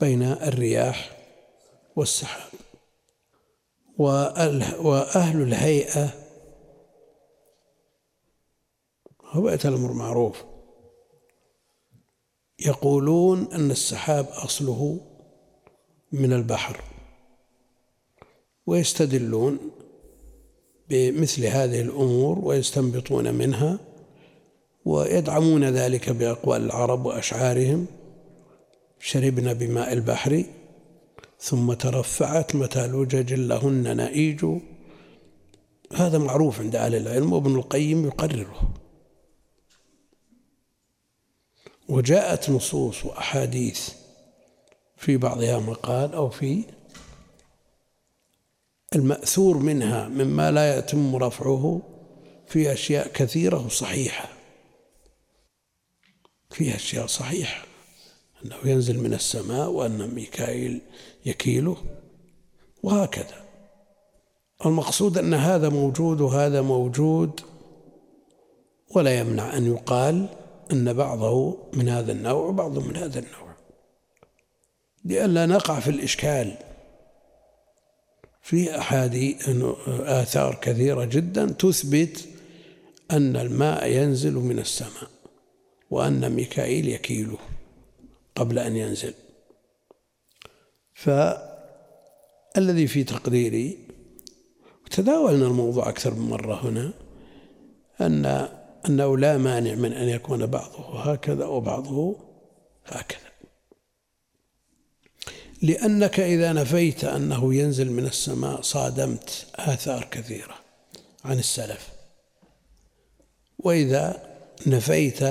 بين 0.00 0.22
الرياح 0.22 1.16
والسحاب. 1.96 2.50
وأهل 3.98 5.42
الهيئة 5.42 6.27
هو 9.30 9.48
الأمر 9.48 9.92
معروف. 9.92 10.44
يقولون 12.66 13.48
أن 13.52 13.70
السحاب 13.70 14.26
أصله 14.26 15.00
من 16.12 16.32
البحر. 16.32 16.80
ويستدلون 18.66 19.58
بمثل 20.88 21.46
هذه 21.46 21.80
الأمور 21.80 22.38
ويستنبطون 22.42 23.34
منها 23.34 23.78
ويدعمون 24.84 25.64
ذلك 25.64 26.10
بأقوال 26.10 26.64
العرب 26.64 27.06
وأشعارهم. 27.06 27.86
شربنا 29.00 29.52
بماء 29.52 29.92
البحر 29.92 30.44
ثم 31.40 31.72
ترفعت 31.72 32.56
متى 32.56 32.86
لجج 32.86 33.34
لهن 33.34 33.96
نئيج 33.96 34.46
هذا 35.94 36.18
معروف 36.18 36.60
عند 36.60 36.76
أهل 36.76 36.94
العلم 36.94 37.32
وابن 37.32 37.56
القيم 37.56 38.06
يقرره. 38.06 38.87
وجاءت 41.88 42.50
نصوص 42.50 43.04
وأحاديث 43.04 43.90
في 44.96 45.16
بعضها 45.16 45.58
مقال 45.58 46.14
أو 46.14 46.30
في 46.30 46.64
المأثور 48.94 49.56
منها 49.58 50.08
مما 50.08 50.50
لا 50.50 50.78
يتم 50.78 51.16
رفعه 51.16 51.80
في 52.46 52.72
أشياء 52.72 53.08
كثيرة 53.08 53.66
وصحيحة. 53.66 54.28
في 56.50 56.74
أشياء 56.74 57.06
صحيحة. 57.06 57.66
أنه 58.44 58.56
ينزل 58.64 58.98
من 59.00 59.14
السماء 59.14 59.70
وأن 59.70 60.14
ميكائيل 60.14 60.80
يكيله 61.26 61.76
وهكذا. 62.82 63.44
المقصود 64.66 65.18
أن 65.18 65.34
هذا 65.34 65.68
موجود 65.68 66.20
وهذا 66.20 66.62
موجود 66.62 67.40
ولا 68.90 69.18
يمنع 69.18 69.56
أن 69.56 69.66
يقال 69.66 70.28
أن 70.72 70.92
بعضه 70.92 71.56
من 71.72 71.88
هذا 71.88 72.12
النوع 72.12 72.46
وبعضه 72.46 72.80
من 72.80 72.96
هذا 72.96 73.18
النوع. 73.18 73.56
لئلا 75.04 75.46
نقع 75.46 75.80
في 75.80 75.90
الإشكال. 75.90 76.56
في 78.42 78.78
أحاديث 78.78 79.48
آثار 79.88 80.58
كثيرة 80.62 81.04
جدا 81.04 81.46
تثبت 81.46 82.28
أن 83.10 83.36
الماء 83.36 83.86
ينزل 83.86 84.34
من 84.34 84.58
السماء 84.58 85.10
وأن 85.90 86.32
ميكائيل 86.32 86.88
يكيله 86.88 87.38
قبل 88.34 88.58
أن 88.58 88.76
ينزل. 88.76 89.14
فالذي 90.94 92.86
في 92.86 93.04
تقديري 93.04 93.78
وتداولنا 94.84 95.46
الموضوع 95.46 95.88
أكثر 95.88 96.14
من 96.14 96.28
مرة 96.28 96.68
هنا 96.68 96.92
أن 98.00 98.48
أنه 98.88 99.18
لا 99.18 99.38
مانع 99.38 99.74
من 99.74 99.92
أن 99.92 100.08
يكون 100.08 100.46
بعضه 100.46 101.00
هكذا 101.00 101.44
وبعضه 101.44 102.16
هكذا. 102.86 103.28
لأنك 105.62 106.20
إذا 106.20 106.52
نفيت 106.52 107.04
أنه 107.04 107.54
ينزل 107.54 107.92
من 107.92 108.06
السماء 108.06 108.60
صادمت 108.62 109.46
آثار 109.54 110.08
كثيرة 110.10 110.54
عن 111.24 111.38
السلف. 111.38 111.88
وإذا 113.58 114.22
نفيت 114.66 115.22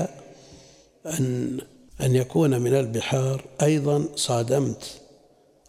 أن 1.06 1.60
أن 2.02 2.16
يكون 2.16 2.62
من 2.62 2.74
البحار 2.74 3.46
أيضا 3.62 4.06
صادمت 4.16 5.02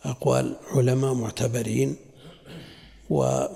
أقوال 0.05 0.57
علماء 0.71 1.15
معتبرين 1.15 1.97
وما 3.11 3.49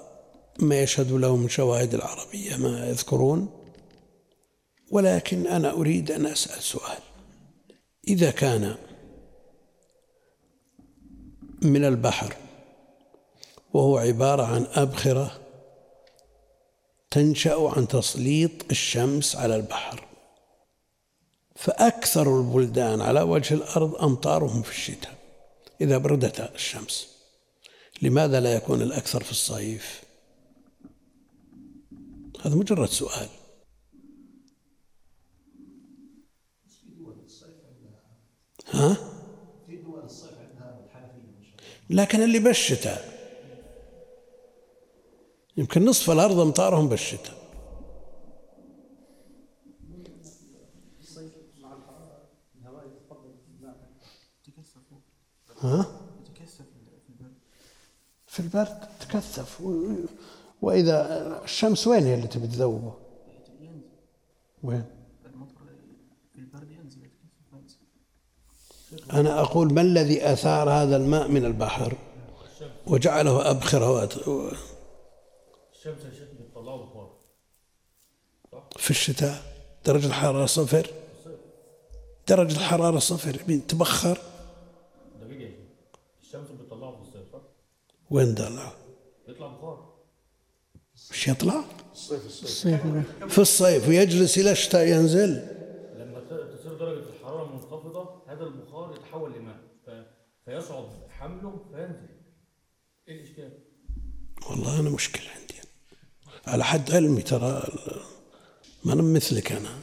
يشهد 0.82 1.12
لهم 1.12 1.48
شواهد 1.48 1.94
العربية 1.94 2.56
ما 2.56 2.88
يذكرون. 2.88 3.61
ولكن 4.92 5.46
أنا 5.46 5.70
أريد 5.70 6.10
أن 6.10 6.26
أسأل 6.26 6.62
سؤال. 6.62 6.98
إذا 8.08 8.30
كان 8.30 8.76
من 11.62 11.84
البحر 11.84 12.36
وهو 13.74 13.98
عبارة 13.98 14.42
عن 14.42 14.66
أبخرة 14.72 15.40
تنشأ 17.10 17.70
عن 17.76 17.88
تسليط 17.88 18.50
الشمس 18.70 19.36
على 19.36 19.56
البحر 19.56 20.06
فأكثر 21.56 22.40
البلدان 22.40 23.00
على 23.00 23.20
وجه 23.20 23.54
الأرض 23.54 23.94
أمطارهم 23.94 24.62
في 24.62 24.70
الشتاء 24.70 25.14
إذا 25.80 25.98
بردت 25.98 26.40
الشمس. 26.54 27.08
لماذا 28.02 28.40
لا 28.40 28.54
يكون 28.54 28.82
الأكثر 28.82 29.22
في 29.22 29.30
الصيف؟ 29.30 30.02
هذا 32.44 32.54
مجرد 32.54 32.88
سؤال. 32.88 33.28
ها؟ 38.72 38.96
لكن 41.90 42.22
اللي 42.22 42.38
بالشتاء 42.38 43.12
يمكن 45.56 45.84
نصف 45.84 46.10
الأرض 46.10 46.40
أمطارهم 46.40 46.88
بالشتاء 46.88 47.42
ها؟ 55.60 55.86
في 58.26 58.40
البرد 58.40 58.88
تكثف 59.00 59.60
وإذا 60.62 61.40
الشمس 61.44 61.86
وين 61.86 62.02
هي 62.02 62.14
اللي 62.14 62.26
تبي 62.26 62.46
تذوبه؟ 62.46 62.94
وين؟ 64.62 64.84
أنا 69.12 69.40
أقول 69.40 69.72
ما 69.72 69.80
الذي 69.80 70.32
أثار 70.32 70.70
هذا 70.70 70.96
الماء 70.96 71.28
من 71.28 71.44
البحر؟ 71.44 71.96
وجعله 72.86 73.50
أبخرة 73.50 74.04
الشمس 75.72 76.02
في 78.76 78.90
الشتاء. 78.90 79.42
درجة 79.86 80.06
الحرارة 80.06 80.46
صفر. 80.46 80.86
درجة 82.28 82.52
الحرارة 82.56 82.98
صفر. 82.98 83.34
تبخر. 83.68 84.18
دقيقة 85.22 85.50
الشمس 86.22 86.48
بتطلعه 86.50 86.96
في 86.96 87.02
الصيف 87.02 87.32
صح؟ 87.32 87.40
وين 88.10 88.34
دلعه؟ 88.34 88.72
يطلع 89.28 89.46
بخار 89.46 89.92
مش 91.10 91.28
يطلع؟ 91.28 91.64
الصيف. 91.92 92.82
في 93.28 93.38
الصيف 93.38 93.88
ويجلس 93.88 94.38
إلى 94.38 94.50
الشتاء 94.52 94.86
ينزل 94.86 95.30
لما 95.96 96.20
ت- 96.20 96.58
تصير 96.58 96.74
درجة 96.78 97.04
الحرارة 97.08 97.52
منخفضة 97.52 98.22
هذا 98.28 98.42
البخار 98.44 98.94
يتحول 98.96 99.32
لماء 99.32 99.56
ف- 99.86 99.90
فيصعب 100.44 100.88
حمله 101.10 101.64
فينزل. 101.72 102.08
إيه 103.08 103.20
الإشكال؟ 103.20 103.58
والله 104.50 104.80
أنا 104.80 104.90
مشكلة 104.90 105.30
عندي 105.30 105.54
على 106.46 106.64
حد 106.64 106.90
علمي 106.90 107.22
ترى 107.22 107.62
ما 108.84 108.92
أنا 108.92 109.02
مثلك 109.02 109.52
أنا. 109.52 109.78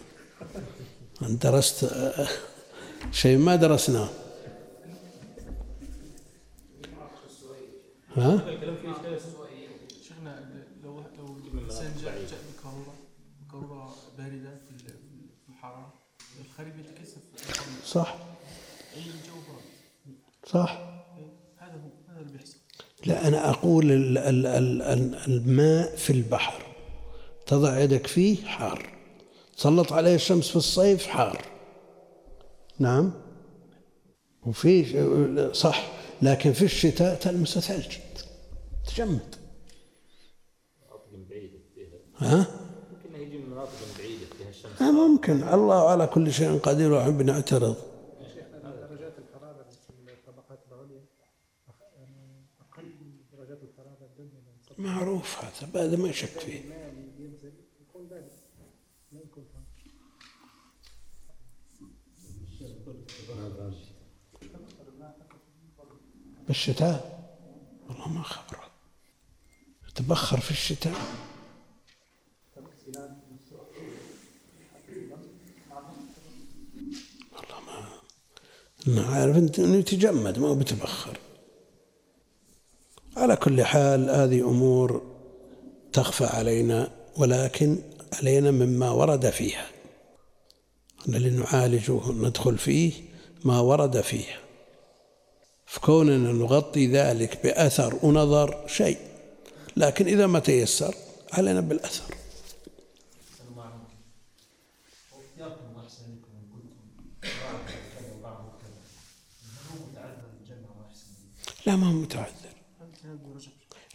أنا 1.22 1.30
درست 1.38 1.92
شيء 3.12 3.38
ما 3.38 3.56
درسناه. 3.56 4.10
ها؟ 8.16 8.46
شيخنا 10.04 10.50
لو 10.84 11.00
لو 11.18 11.38
الانسان 11.54 11.94
جاء 12.04 12.22
بارده 14.18 14.56
في 14.56 14.72
ال- 14.72 15.00
في 15.46 15.50
الحراره 15.50 15.94
الخارج 16.46 16.74
يتكثف 16.80 17.22
صح. 17.86 18.16
صح؟ 20.54 20.80
هذا 21.58 21.74
هو 21.74 21.90
هذا 22.14 22.22
اللي 22.22 22.32
بيحصل. 22.34 22.58
لا 23.06 23.28
أنا 23.28 23.50
أقول 23.50 23.92
ال- 23.92 24.18
ال- 24.18 24.46
ال- 24.46 24.82
ال- 24.82 25.16
الماء 25.16 25.96
في 25.96 26.10
البحر. 26.14 26.64
تضع 27.46 27.80
يدك 27.80 28.08
فيه 28.08 28.46
حار. 28.46 28.90
تسلط 29.58 29.94
عليه 29.94 30.16
الشمس 30.16 30.50
في 30.50 30.56
الصيف 30.56 31.08
حار. 31.08 31.42
نعم؟ 32.80 33.12
وفي 34.46 35.52
صح. 35.54 35.92
لكن 36.22 36.54
في 36.54 36.66
الشتاء 36.66 37.16
تلمس 37.16 37.60
ثلج. 37.60 37.98
تجمد. 38.88 39.36
ها؟ 42.18 42.38
ممكن 42.92 43.22
يجي 43.22 43.38
من 43.38 43.50
مناطق 43.50 43.72
بعيدة 43.98 44.26
فيها 44.38 44.50
الشمس. 44.50 44.82
آه 44.82 44.92
ممكن. 44.92 45.44
الله 45.44 45.90
على 45.90 46.08
كل 46.08 46.34
شيء 46.34 46.58
قدير 46.58 46.94
ونحب 46.94 47.22
نعترض 47.22 47.76
درجات 48.90 49.14
الحرارة 49.20 49.66
في 49.70 50.12
الطبقات 50.14 50.60
العليا 50.72 51.02
أخ- 51.70 51.98
يعني 52.00 52.46
أقل 52.62 52.84
من 52.84 53.12
درجات 53.38 53.60
الحرارة 53.64 54.06
الدنيا 54.12 54.42
لأن 54.46 54.60
معروف 54.80 55.44
هذا 55.44 55.86
هذا 55.86 55.98
ما 55.98 56.12
شك 56.12 56.28
فيه. 56.28 56.62
بالشتاء 66.48 67.20
والله 67.90 68.08
ما 68.08 68.24
خبرة. 68.24 68.70
تبخر 69.96 70.40
في 70.40 70.52
الشتاء. 70.52 70.94
والله 77.34 78.02
ما 78.88 79.16
عارف 79.16 79.38
انت 79.38 79.60
انه 79.60 79.76
يتجمد 79.76 80.40
ما 80.40 80.48
هو 80.48 80.56
بتبخر. 80.56 81.18
على 83.20 83.36
كل 83.36 83.64
حال 83.64 84.10
هذه 84.10 84.40
أمور 84.50 85.02
تخفى 85.94 86.26
علينا 86.26 86.92
ولكن 87.18 87.78
علينا 88.14 88.52
مما 88.52 88.92
ورد 88.92 89.30
فيها. 89.30 89.66
الذي 91.08 91.30
نعالجه 91.30 92.12
ندخل 92.12 92.58
فيه 92.58 92.94
ما 93.46 93.60
ورد 93.60 94.02
فيه 94.02 94.40
فكوننا 95.66 96.32
نغطي 96.32 96.88
ذلك 96.88 97.44
بأثر 97.44 98.00
ونظر 98.04 98.68
شيء 98.68 98.98
لكن 99.78 100.08
إذا 100.08 100.28
ما 100.28 100.40
تيسر 100.40 100.96
علينا 101.34 101.62
بالأثر. 101.62 102.16
لا 111.66 111.76
ما 111.76 111.88
هو 111.88 111.92
متعذر 111.92 112.39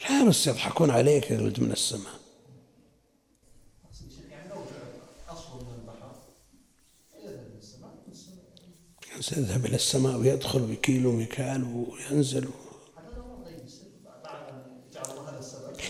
الحامس 0.05 0.46
يضحكون 0.46 0.90
عليك 0.90 1.30
يا 1.30 1.40
ولد 1.40 1.61
من 1.61 1.72
السماء. 1.72 2.12
سيذهب 9.20 9.66
إلى 9.66 9.74
السماء 9.76 10.16
ويدخل 10.16 10.61
بكيلو 10.61 11.12
ميكال 11.12 11.64
وينزل. 11.64 12.48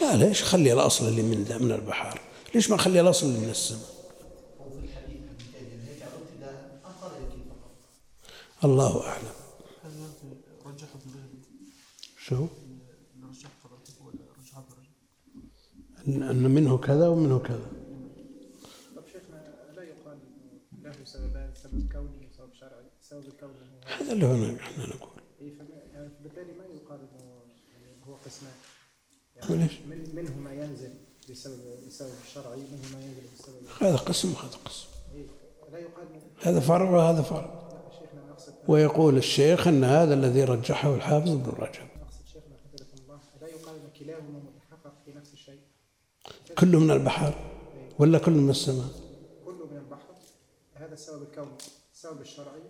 لا 0.00 0.16
ليش 0.16 0.42
خلي 0.42 0.72
الأصل 0.72 1.08
اللي 1.08 1.22
من 1.22 1.58
من 1.60 1.72
البحار؟ 1.72 2.20
ليش 2.54 2.70
ما 2.70 2.76
خلي 2.76 3.00
الأصل 3.00 3.26
اللي 3.26 3.38
من 3.38 3.50
السماء؟ 3.50 3.94
الله 8.64 9.06
أعلم. 9.06 9.34
شو؟ 12.18 12.46
أن 16.08 16.50
منه 16.50 16.78
كذا 16.78 17.08
ومنه 17.08 17.38
كذا. 17.38 17.66
طب 18.96 19.02
شيخنا 19.12 19.54
لا 19.76 19.82
يقال 19.82 20.18
له 20.82 20.92
سببان 21.04 21.50
سبب 21.54 21.92
كوني 21.92 22.28
وسبب 22.30 22.54
شرعي 22.54 22.84
هو 23.12 23.22
هذا 23.86 24.12
اللي 24.12 24.26
هنا 24.26 24.56
إحنا 24.60 24.86
نقول. 24.86 25.10
إيه، 25.40 25.54
فما- 25.58 25.82
يعني 25.94 26.08
بالتالي 26.22 26.52
ما 26.52 26.64
يقال 26.64 26.98
إنه 27.00 27.42
يعني 27.72 27.96
هو 28.08 28.14
قسمان. 28.14 28.52
وليش؟ 29.50 29.72
من 29.90 30.14
منه 30.14 30.36
ما 30.38 30.52
ينزل 30.52 30.94
بسبب 31.30 31.58
بسبب 31.88 32.10
الشرعي 32.26 32.56
منه 32.58 32.96
ما 32.98 33.04
ينزل 33.04 33.22
بسبب 33.38 33.82
هذا 33.88 33.96
قسم 33.96 34.32
وهذا 34.32 34.56
قسم. 34.64 34.86
إيه، 35.14 35.26
لا 35.72 35.78
يقال 35.78 36.06
هذا 36.42 36.60
فرع 36.60 36.90
وهذا 36.90 37.22
فرع 37.22 37.64
ويقول 38.68 39.16
الشيخ 39.16 39.68
أن 39.68 39.84
هذا 39.84 40.14
الذي 40.14 40.44
رجحه 40.44 40.94
الحافظ 40.94 41.30
ابن 41.30 41.50
رجب 41.50 41.82
نقصد 42.00 42.26
شيخنا 42.32 42.56
حفظكم 42.64 43.02
الله 43.02 43.18
لا 43.40 43.46
يقال 43.48 43.74
ان 43.76 43.90
كلاهما 44.04 44.38
متحقق 44.38 44.94
في 45.04 45.12
نفس 45.12 45.32
الشيء 45.32 45.60
كله 46.58 46.78
من 46.78 46.90
البحر 46.90 47.34
ولا 47.98 48.18
كله 48.18 48.34
من 48.36 48.50
السماء؟ 48.50 48.88
كله 49.44 49.66
من 49.66 49.76
البحر. 49.76 50.14
هذا 50.74 50.94
السبب 50.94 51.22
الكوني 51.22 51.50
السبب 51.94 52.20
الشرعي. 52.20 52.62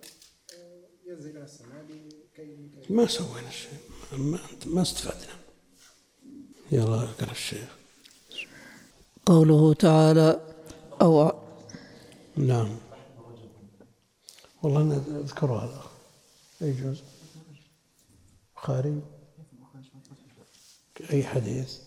آه، 0.59 0.83
ينزل 1.07 1.31
إلى 1.31 1.45
السماء 1.45 1.83
لكي 1.83 2.09
كي- 2.37 2.93
ما 2.93 3.07
سوينا 3.07 3.51
شيء. 3.51 3.79
ما, 4.13 4.39
ما 4.67 4.83
استفدنا. 4.83 5.35
يلا 6.73 7.03
اقرا 7.03 7.31
الشيخ. 7.31 7.69
قوله 9.27 9.75
تعالى 9.75 10.41
أو 11.03 11.33
نعم. 12.37 12.77
والله 14.63 14.81
أنا 14.81 14.97
أذكر 15.21 15.47
هذا. 15.53 15.83
أي 16.63 16.73
جزء؟ 16.73 17.05
بخاري؟ 18.57 19.01
أي 21.13 21.25
حديث؟ 21.25 21.84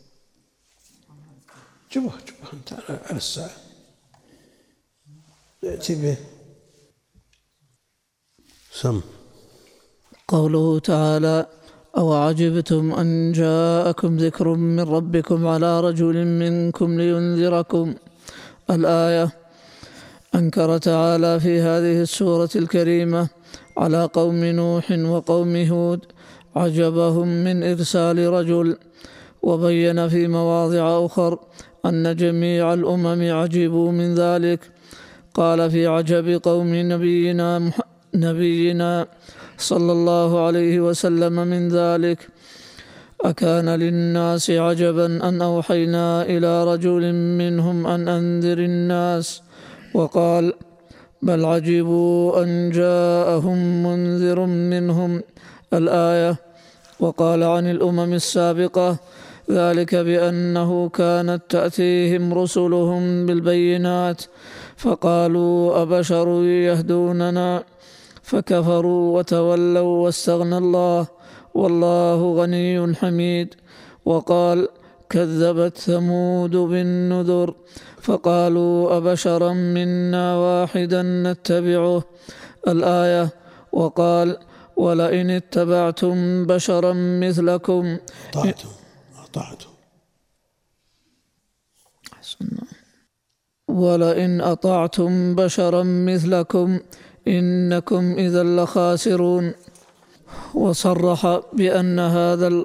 جبه 1.97 2.13
جبه 2.27 2.47
أنت 2.53 2.69
على 3.09 3.17
الساعة. 3.17 3.57
ائتي 5.63 5.95
به. 6.01 6.17
سم. 8.71 9.01
قوله 10.27 10.79
تعالى 10.79 11.45
أو 11.97 12.13
عجبتم 12.13 12.91
أن 12.91 13.31
جاءكم 13.31 14.17
ذكر 14.17 14.47
من 14.55 14.79
ربكم 14.79 15.47
على 15.47 15.81
رجل 15.81 16.25
منكم 16.25 16.89
لينذركم؟ 16.99 17.95
الآية 18.69 19.29
أنكر 20.35 20.77
تعالى 20.77 21.39
في 21.39 21.61
هذه 21.61 22.01
السورة 22.01 22.49
الكريمة 22.55 23.29
على 23.77 24.09
قوم 24.13 24.43
نوح 24.43 24.91
وقوم 24.91 25.55
هود 25.55 26.01
عجبهم 26.55 27.27
من 27.27 27.63
إرسال 27.63 28.17
رجل 28.27 28.77
وبين 29.41 30.09
في 30.09 30.27
مواضع 30.27 31.05
أخر 31.05 31.39
أن 31.86 32.15
جميع 32.15 32.73
الأمم 32.73 33.32
عجبوا 33.32 33.91
من 33.91 34.15
ذلك. 34.15 34.59
قال 35.34 35.71
في 35.71 35.88
عجب 35.88 36.41
قوم 36.43 36.75
نبينا 36.75 37.59
مح- 37.59 37.82
نبينا 38.15 39.07
صلى 39.57 39.91
الله 39.91 40.45
عليه 40.45 40.80
وسلم 40.80 41.47
من 41.47 41.69
ذلك. 41.69 42.28
أكان 43.21 43.69
للناس 43.69 44.51
عجبا 44.51 45.30
أن 45.30 45.41
أوحينا 45.41 46.21
إلى 46.21 46.63
رجل 46.63 47.13
منهم 47.13 47.88
أن 47.88 48.07
أنذر 48.07 48.57
الناس. 48.57 49.41
وقال 49.93 50.53
بل 51.21 51.45
عجبوا 51.45 52.43
أن 52.43 52.69
جاءهم 52.69 53.84
منذر 53.84 54.45
منهم. 54.45 55.21
الآية 55.73 56.36
وقال 56.99 57.43
عن 57.43 57.71
الأمم 57.71 58.13
السابقة 58.13 58.97
ذلك 59.51 59.95
بأنه 59.95 60.89
كانت 60.89 61.41
تأتيهم 61.49 62.33
رسلهم 62.33 63.25
بالبينات 63.25 64.21
فقالوا 64.77 65.81
أبشر 65.81 66.43
يهدوننا؟ 66.43 67.63
فكفروا 68.23 69.17
وتولوا 69.17 70.03
واستغنى 70.03 70.57
الله 70.57 71.07
والله 71.53 72.33
غني 72.33 72.95
حميد. 72.95 73.55
وقال 74.05 74.67
كذبت 75.09 75.77
ثمود 75.77 76.51
بالنذر 76.51 77.53
فقالوا 78.01 78.97
أبشرا 78.97 79.53
منا 79.53 80.37
واحدا 80.37 81.01
نتبعه. 81.03 82.03
الآية 82.67 83.29
وقال 83.71 84.37
ولئن 84.77 85.29
اتبعتم 85.29 86.45
بشرا 86.45 86.93
مثلكم. 86.93 87.97
أطعته 89.28 89.67
أطعته 92.11 92.67
ولئن 93.67 94.41
أطعتم 94.41 95.36
بشرا 95.36 95.84
مثلكم 95.84 96.80
إنكم 97.28 98.15
إذا 98.17 98.43
لخاسرون. 98.43 99.53
وصرح 100.53 101.41
بأن 101.53 101.99
هذا 101.99 102.63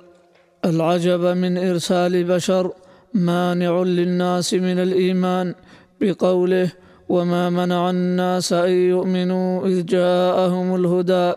العجب 0.64 1.20
من 1.20 1.58
إرسال 1.58 2.24
بشر 2.24 2.72
مانع 3.14 3.82
للناس 3.82 4.54
من 4.54 4.78
الإيمان 4.78 5.54
بقوله 6.00 6.72
وما 7.08 7.50
منع 7.50 7.90
الناس 7.90 8.52
أن 8.52 8.70
يؤمنوا 8.70 9.66
إذ 9.66 9.86
جاءهم 9.86 10.74
الهدى 10.74 11.32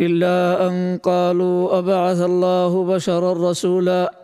إلا 0.00 0.68
أن 0.68 0.98
قالوا 1.02 1.78
أبعث 1.78 2.20
الله 2.20 2.84
بشرا 2.84 3.50
رسولا. 3.50 4.17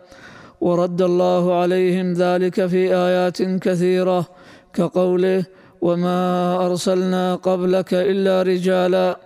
ورد 0.65 1.01
الله 1.01 1.43
عليهم 1.61 2.13
ذلك 2.13 2.65
في 2.65 2.95
آيات 2.95 3.41
كثيرة 3.41 4.25
كقوله 4.73 5.45
وما 5.81 6.21
أرسلنا 6.65 7.35
قبلك 7.35 7.93
إلا 7.93 8.41
رجالا. 8.41 9.17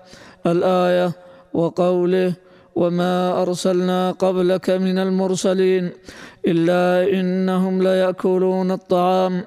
الآية 0.46 1.12
وقوله 1.54 2.34
وما 2.76 3.42
أرسلنا 3.42 4.12
قبلك 4.12 4.70
من 4.70 4.98
المرسلين 5.00 5.90
إلا 6.48 7.08
إنهم 7.20 7.84
ليأكلون 7.84 8.72
الطعام. 8.72 9.44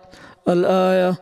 الآية 0.49 1.13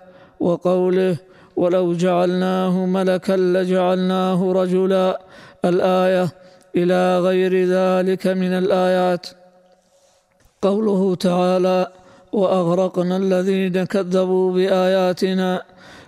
وقوله 0.41 1.17
ولو 1.57 1.93
جعلناه 1.93 2.87
ملكا 2.87 3.33
لجعلناه 3.33 4.53
رجلا. 4.53 5.21
الآية 5.65 6.29
إلى 6.77 7.19
غير 7.19 7.53
ذلك 7.67 8.27
من 8.27 8.53
الآيات. 8.63 9.40
قوله 10.63 11.15
تعالى 11.15 11.87
وأغرقنا 12.33 13.17
الذين 13.17 13.85
كذبوا 13.85 14.53
بآياتنا 14.53 15.63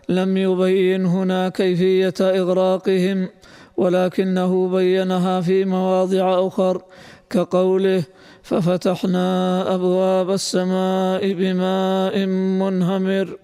لم 0.09 0.37
يبين 0.37 1.07
هنا 1.07 1.49
كيفية 1.49 2.15
إغراقهم 2.21 3.29
ولكنه 3.77 4.69
بينها 4.69 5.41
في 5.41 5.65
مواضع 5.65 6.47
أخر 6.47 6.83
كقوله 7.31 8.03
ففتحنا 8.43 9.27
أبواب 9.75 10.31
السماء 10.31 11.33
بماء 11.33 12.27
منهمر. 12.63 13.39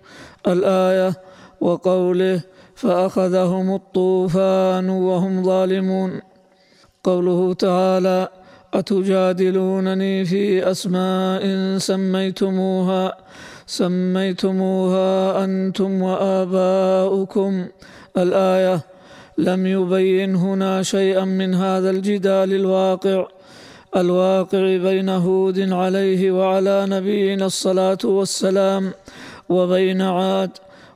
الآية 0.47 1.15
وقوله 1.61 2.41
فأخذهم 2.75 3.75
الطوفان 3.75 4.89
وهم 4.89 5.45
ظالمون. 5.45 6.21
قوله 7.05 7.55
تعالى 7.55 8.29
أتجادلونني 8.75 10.25
في 10.25 10.71
أسماء 10.71 11.43
سميتموها 11.79 13.17
سميتموها 13.67 15.45
أنتم 15.45 16.03
وآباؤكم. 16.03 17.67
الآية 18.19 18.81
لم 19.39 19.67
يبين 19.67 20.37
هنا 20.37 20.83
شيئا 20.83 21.25
من 21.25 21.55
هذا 21.55 21.91
الجدال 21.91 22.53
الواقع. 22.55 23.27
الواقع 23.97 24.77
بين 24.77 25.09
هود 25.09 25.73
عليه 25.73 26.31
وعلى 26.31 26.87
نبينا 26.89 27.47
الصلاة 27.47 27.99
والسلام 28.05 28.93
وبين 29.49 30.03
عاد 30.03 30.51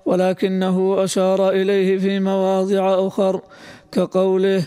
ولكنه 0.06 1.04
أشار 1.04 1.50
إليه 1.50 1.98
في 1.98 2.20
مواضع 2.20 3.06
أخر 3.06 3.40
كقوله 3.92 4.66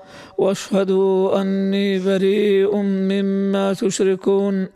واشهدوا 0.37 1.41
أني 1.41 1.99
بريء 1.99 2.75
مما 2.77 3.73
تشركون. 3.73 4.67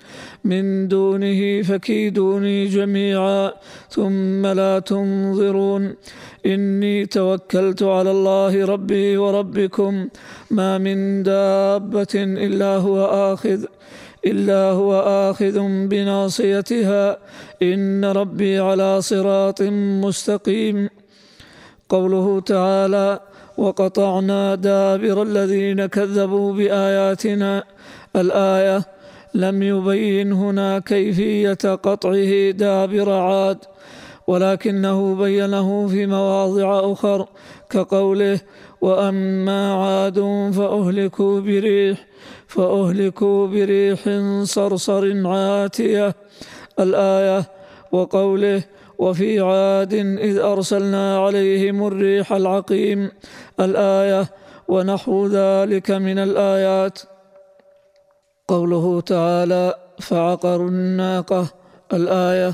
من 0.44 0.88
دونه 0.88 1.62
فكيدوني 1.62 2.66
جميعا 2.66 3.52
ثم 3.90 4.48
لا 4.48 4.80
تنظرون. 4.80 5.94
إني 6.46 7.06
توكلت 7.06 7.84
على 7.84 8.12
الله 8.12 8.66
ربي 8.66 9.18
وربكم. 9.18 10.08
ما 10.52 10.78
من 10.78 11.24
دابة 11.24 12.16
إلا 12.16 12.76
هو 12.78 13.06
آخذ 13.06 13.66
إلا 14.26 14.72
هو 14.72 15.00
آخذ 15.30 15.60
بناصيتها. 15.88 17.18
إن 17.62 18.06
ربي 18.06 18.60
على 18.60 19.02
صراط 19.02 19.62
مستقيم. 20.06 20.90
قوله 21.90 22.40
تعالى 22.40 23.20
وقطعنا 23.58 24.56
دابر 24.56 25.22
الذين 25.24 25.86
كذبوا 25.86 26.54
بآياتنا. 26.54 27.64
الآية 28.16 28.86
لم 29.34 29.64
يبين 29.64 30.32
هنا 30.32 30.80
كيفية 30.80 31.54
قطعه 31.54 32.52
دابر 32.52 33.10
عاد 33.10 33.58
ولكنه 34.28 35.16
بينه 35.16 35.88
في 35.88 36.06
مواضع 36.06 36.92
أخر 36.94 37.28
كقوله 37.70 38.40
وأما 38.82 39.74
عاد 39.74 40.20
فأهلكوا 40.58 41.40
بريح 41.40 41.98
فأهلكوا 42.48 43.48
بريح 43.48 44.00
صرصر 44.44 45.28
عاتية. 45.28 46.16
الآية 46.80 47.44
وقوله 47.92 48.64
وفي 48.98 49.40
عاد 49.40 49.94
إذ 50.20 50.38
أرسلنا 50.38 51.26
عليهم 51.26 51.88
الريح 51.88 52.34
العقيم 52.34 53.12
الآية 53.60 54.30
ونحو 54.68 55.28
ذلك 55.28 55.92
من 55.92 56.18
الآيات. 56.20 57.00
قوله 58.48 59.02
تعالى 59.02 59.74
فعقروا 60.00 60.70
الناقة. 60.70 61.48
الآية 61.94 62.54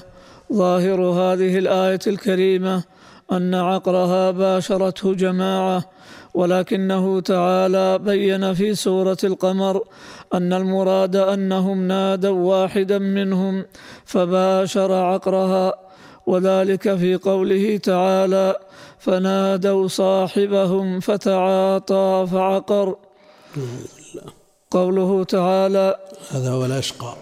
ظاهر 0.54 1.02
هذه 1.02 1.58
الآية 1.58 2.00
الكريمة 2.08 2.84
أن 3.32 3.56
عقرها 3.56 4.32
باشرته 4.32 5.14
جماعة 5.14 5.84
ولكنه 6.34 7.20
تعالى 7.20 8.00
بين 8.00 8.54
في 8.54 8.76
سورة 8.76 9.18
القمر 9.24 9.84
أن 10.34 10.54
المراد 10.54 11.16
أنهم 11.16 11.88
نادوا 11.88 12.50
واحدا 12.50 13.00
منهم 13.00 13.66
فباشر 14.06 14.94
عقرها. 14.94 15.91
وذلك 16.32 16.96
في 16.96 17.16
قوله 17.16 17.78
تعالى 17.78 18.60
فنادوا 19.00 19.88
صاحبهم 19.88 21.00
فتعاطى 21.00 22.28
فعقر 22.32 22.98
قوله 24.72 25.24
تعالى 25.24 26.00
هذا 26.30 26.52
هو 26.52 26.66
الأشقى 26.66 27.16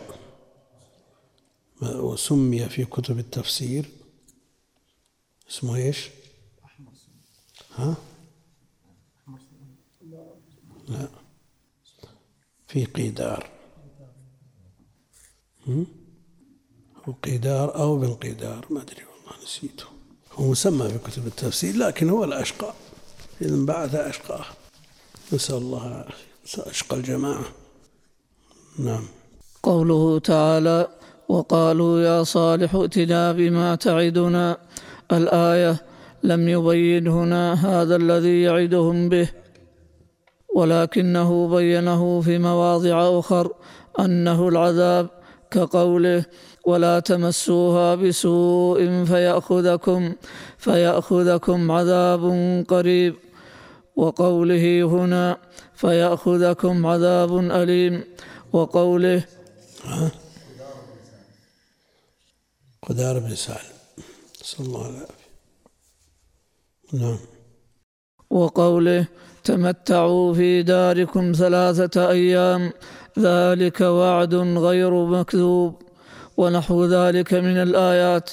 وسمي 1.82 2.70
في 2.70 2.86
كتب 2.86 3.20
التفسير 3.20 3.86
اسمه 5.50 5.76
إيش؟ 5.76 6.10
ها؟ 7.76 7.96
لا 10.88 11.08
في 12.68 12.86
قيدار 12.86 13.50
هم؟ 15.68 15.99
هو 17.10 17.14
قيدار 17.24 17.76
أو 17.76 17.98
بن 17.98 18.14
قيدار 18.14 18.66
ما 18.70 18.82
أدري 18.82 19.04
والله 19.10 19.44
نسيته. 19.44 19.86
هو 20.34 20.52
مسمى 20.52 20.90
في 20.90 20.98
كتب 20.98 21.28
التفسير 21.28 21.76
لكن 21.78 22.10
هو 22.10 22.24
الأشقى 22.24 22.74
إذا 23.42 23.66
بعث 23.66 23.96
أشقاه 23.96 24.46
نسأل 25.34 25.56
الله 25.56 26.06
أشقى 26.58 26.98
الجماعة. 26.98 27.46
نعم. 28.80 29.04
قوله 29.64 30.20
تعالى 30.20 30.88
وقالوا 31.30 32.00
يا 32.00 32.24
صالح 32.24 32.76
ائتنا 32.76 33.32
بما 33.32 33.76
تعدنا. 33.76 34.58
الآية 35.12 35.86
لم 36.24 36.50
يبين 36.50 37.08
هنا 37.08 37.54
هذا 37.54 37.96
الذي 37.96 38.42
يعدهم 38.42 39.10
به. 39.10 39.30
ولكنه 40.56 41.48
بينه 41.48 42.22
في 42.22 42.38
مواضع 42.38 43.20
أخر 43.20 43.54
أنه 44.00 44.48
العذاب 44.48 45.10
كقوله 45.52 46.26
ولا 46.66 47.00
تمسوها 47.00 47.96
بسوء 47.96 49.06
فيأخذكم 49.06 50.14
فيأخذكم 50.58 51.72
عذاب 51.72 52.24
قريب. 52.68 53.16
وقوله 53.96 54.84
هنا 54.84 55.38
فيأخذكم 55.76 56.86
عذاب 56.86 57.38
أليم. 57.38 58.04
وقوله 58.54 59.24
قدار 62.88 63.20
بن 63.20 63.36
سالم. 63.36 63.78
نسأل 64.42 64.66
الله 64.66 64.90
العافية 64.90 65.30
نعم. 66.94 67.20
وقوله 68.30 69.08
تمتعوا 69.44 70.34
في 70.34 70.64
داركم 70.64 71.32
ثلاثة 71.32 72.10
أيام. 72.10 72.72
ذلك 73.20 73.82
وعد 73.82 74.34
غير 74.36 75.06
مكذوب. 75.06 75.89
ونحو 76.40 76.86
ذلك 76.86 77.34
من 77.34 77.58
الآيات. 77.68 78.30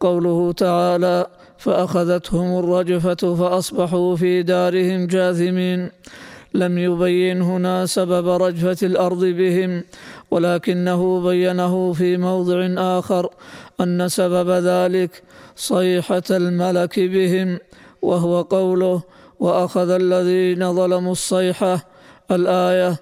قوله 0.00 0.52
تعالى 0.52 1.26
فأخذتهم 1.58 2.48
الرجفة 2.58 3.22
فأصبحوا 3.40 4.16
في 4.16 4.42
دارهم 4.42 5.06
جاثمين. 5.06 5.80
لم 6.54 6.78
يبين 6.78 7.42
هنا 7.42 7.86
سبب 7.86 8.28
رجفة 8.28 8.86
الأرض 8.86 9.24
بهم 9.24 9.84
ولكنه 10.30 11.00
بينه 11.20 11.92
في 11.92 12.16
موضع 12.16 12.58
آخر 12.98 13.28
أن 13.80 14.08
سبب 14.08 14.50
ذلك 14.50 15.22
صيحة 15.56 16.22
الملك 16.30 17.00
بهم 17.00 17.58
وهو 18.02 18.42
قوله 18.42 19.02
وأخذ 19.40 19.90
الذين 19.90 20.74
ظلموا 20.74 21.12
الصيحة 21.12 21.86
الآية 22.30 22.96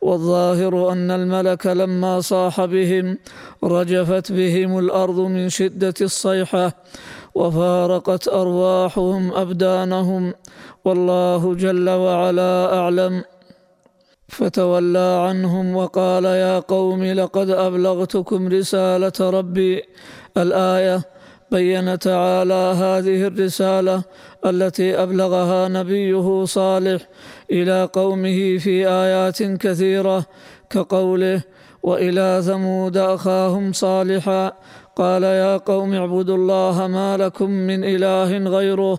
والظاهر 0.00 0.92
أن 0.92 1.10
الملك 1.10 1.66
لما 1.66 2.20
صاح 2.20 2.64
بهم 2.64 3.18
رجفت 3.64 4.32
بهم 4.32 4.78
الأرض 4.78 5.20
من 5.20 5.48
شدة 5.48 5.94
الصيحة 6.00 6.72
وفارقت 7.34 8.28
أرواحهم 8.28 9.32
أبدانهم 9.32 10.34
والله 10.84 11.54
جل 11.54 11.90
وعلا 11.90 12.78
أعلم. 12.78 13.24
فتولى 14.28 15.26
عنهم 15.28 15.76
وقال 15.76 16.24
يا 16.24 16.58
قوم 16.58 17.04
لقد 17.04 17.50
أبلغتكم 17.50 18.48
رسالة 18.48 19.12
ربي. 19.20 19.82
الآية 20.36 21.02
بين 21.50 21.98
تعالى 21.98 22.74
هذه 22.76 23.26
الرسالة 23.26 24.02
التي 24.46 25.02
أبلغها 25.02 25.68
نبيه 25.68 26.44
صالح 26.44 27.02
إلى 27.52 27.88
قومه 27.92 28.58
في 28.58 28.88
آيات 28.88 29.42
كثيرة 29.42 30.26
كقوله 30.70 31.42
وإلى 31.82 32.42
ثمود 32.44 32.96
أخاهم 32.96 33.72
صالحا 33.72 34.52
قال 34.96 35.22
يا 35.22 35.56
قوم 35.56 35.94
اعبدوا 35.94 36.36
الله 36.36 36.86
ما 36.86 37.16
لكم 37.16 37.50
من 37.50 37.84
إله 37.84 38.38
غيره 38.38 38.98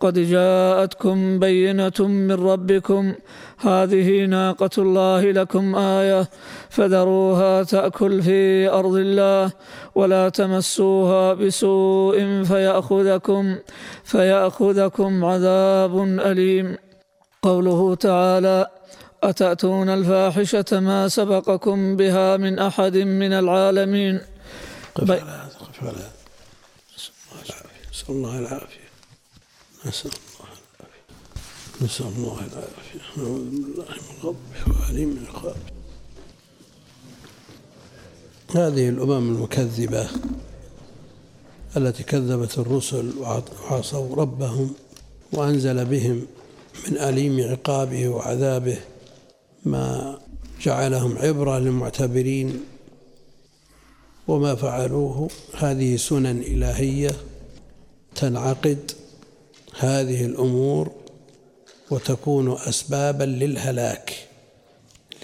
قد 0.00 0.18
جاءتكم 0.18 1.38
بينة 1.38 1.98
من 1.98 2.32
ربكم 2.32 3.14
هذه 3.58 4.24
ناقة 4.26 4.70
الله 4.78 5.32
لكم 5.32 5.74
آية 5.74 6.28
فذروها 6.68 7.62
تأكل 7.62 8.22
في 8.22 8.68
أرض 8.68 8.94
الله 8.94 9.52
ولا 9.94 10.28
تمسوها 10.28 11.34
بسوء 11.34 12.42
فيأخذكم 12.42 13.56
فيأخذكم 14.04 15.24
عذاب 15.24 16.02
أليم 16.02 16.76
قوله 17.42 17.94
تعالى 17.94 18.66
أتأتون 19.22 19.88
الفاحشة 19.88 20.80
ما 20.80 21.08
سبقكم 21.08 21.96
بها 21.96 22.36
من 22.36 22.58
أحد 22.58 22.96
من 22.96 23.32
العالمين؟ 23.32 24.20
قف 24.94 25.10
على 25.10 25.20
هذا 25.20 25.50
قف 25.60 25.82
على 25.82 25.90
هذا 25.90 26.10
نسأل 27.92 28.14
الله 28.14 28.38
العافية. 28.38 28.90
نسأل 29.86 30.10
الله 30.10 30.48
العافية. 30.48 31.04
نسأل 31.82 32.06
الله 32.06 32.38
العافية. 32.38 33.22
نعوذ 33.22 33.50
بالله 33.50 33.84
من 33.84 34.16
غضبه 34.22 34.80
وأليم 34.80 35.08
من 35.08 35.26
عقابه 35.26 35.70
هذه 38.54 38.88
الأمم 38.88 39.34
المكذبة 39.36 40.08
التي 41.76 42.02
كذبت 42.02 42.58
الرسل 42.58 43.12
وعصوا 43.18 44.16
ربهم 44.16 44.74
وأنزل 45.32 45.84
بهم 45.84 46.26
من 46.88 46.98
أليم 46.98 47.50
عقابه 47.50 48.08
وعذابه 48.08 48.78
ما 49.64 50.18
جعلهم 50.62 51.18
عبرة 51.18 51.58
للمعتبرين 51.58 52.60
وما 54.28 54.54
فعلوه. 54.54 55.30
هذه 55.54 55.96
سنن 55.96 56.40
إلهية 56.40 57.10
تنعقد 58.14 58.90
هذه 59.78 60.24
الأمور 60.24 60.90
وتكون 61.90 62.52
أسبابا 62.52 63.24
للهلاك 63.24 64.28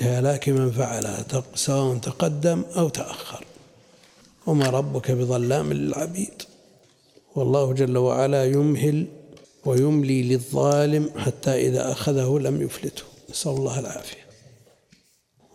لهلاك 0.00 0.48
من 0.48 0.70
فعلها 0.70 1.24
سواء 1.54 1.96
تقدم 1.98 2.62
أو 2.76 2.88
تأخر. 2.88 3.44
وما 4.46 4.70
ربك 4.70 5.10
بظلام 5.10 5.72
للعبيد. 5.72 6.42
والله 7.34 7.72
جل 7.72 7.96
وعلا 7.96 8.44
يمهل 8.44 9.06
ويملي 9.66 10.22
للظالم 10.22 11.10
حتى 11.16 11.50
إذا 11.50 11.92
أخذه 11.92 12.38
لم 12.38 12.62
يفلته. 12.62 13.02
نسأل 13.30 13.52
الله 13.52 13.80
العافية. 13.80 14.26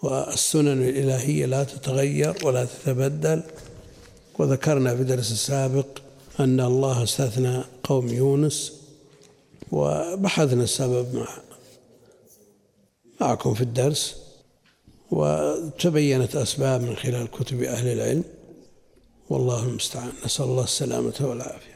والسنن 0.03 0.89
الإلهية 0.89 1.45
لا 1.45 1.63
تتغير 1.63 2.45
ولا 2.45 2.65
تتبدل. 2.65 3.43
وذكرنا 4.39 4.95
في 4.95 5.03
درس 5.03 5.31
السابق 5.31 5.85
أن 6.39 6.59
الله 6.59 7.03
استثنى 7.03 7.63
قوم 7.83 8.07
يونس 8.07 8.73
وبحثنا 9.71 10.63
السبب 10.63 11.15
مع 11.15 11.27
معكم 13.21 13.53
في 13.53 13.61
الدرس. 13.61 14.15
وتبينت 15.11 16.35
أسباب 16.35 16.81
من 16.81 16.95
خلال 16.95 17.31
كتب 17.31 17.63
أهل 17.63 17.87
العلم. 17.87 18.23
والله 19.29 19.63
المستعان. 19.63 20.11
نسأل 20.25 20.45
الله 20.45 20.63
السلامة 20.63 21.13
والعافية. 21.21 21.71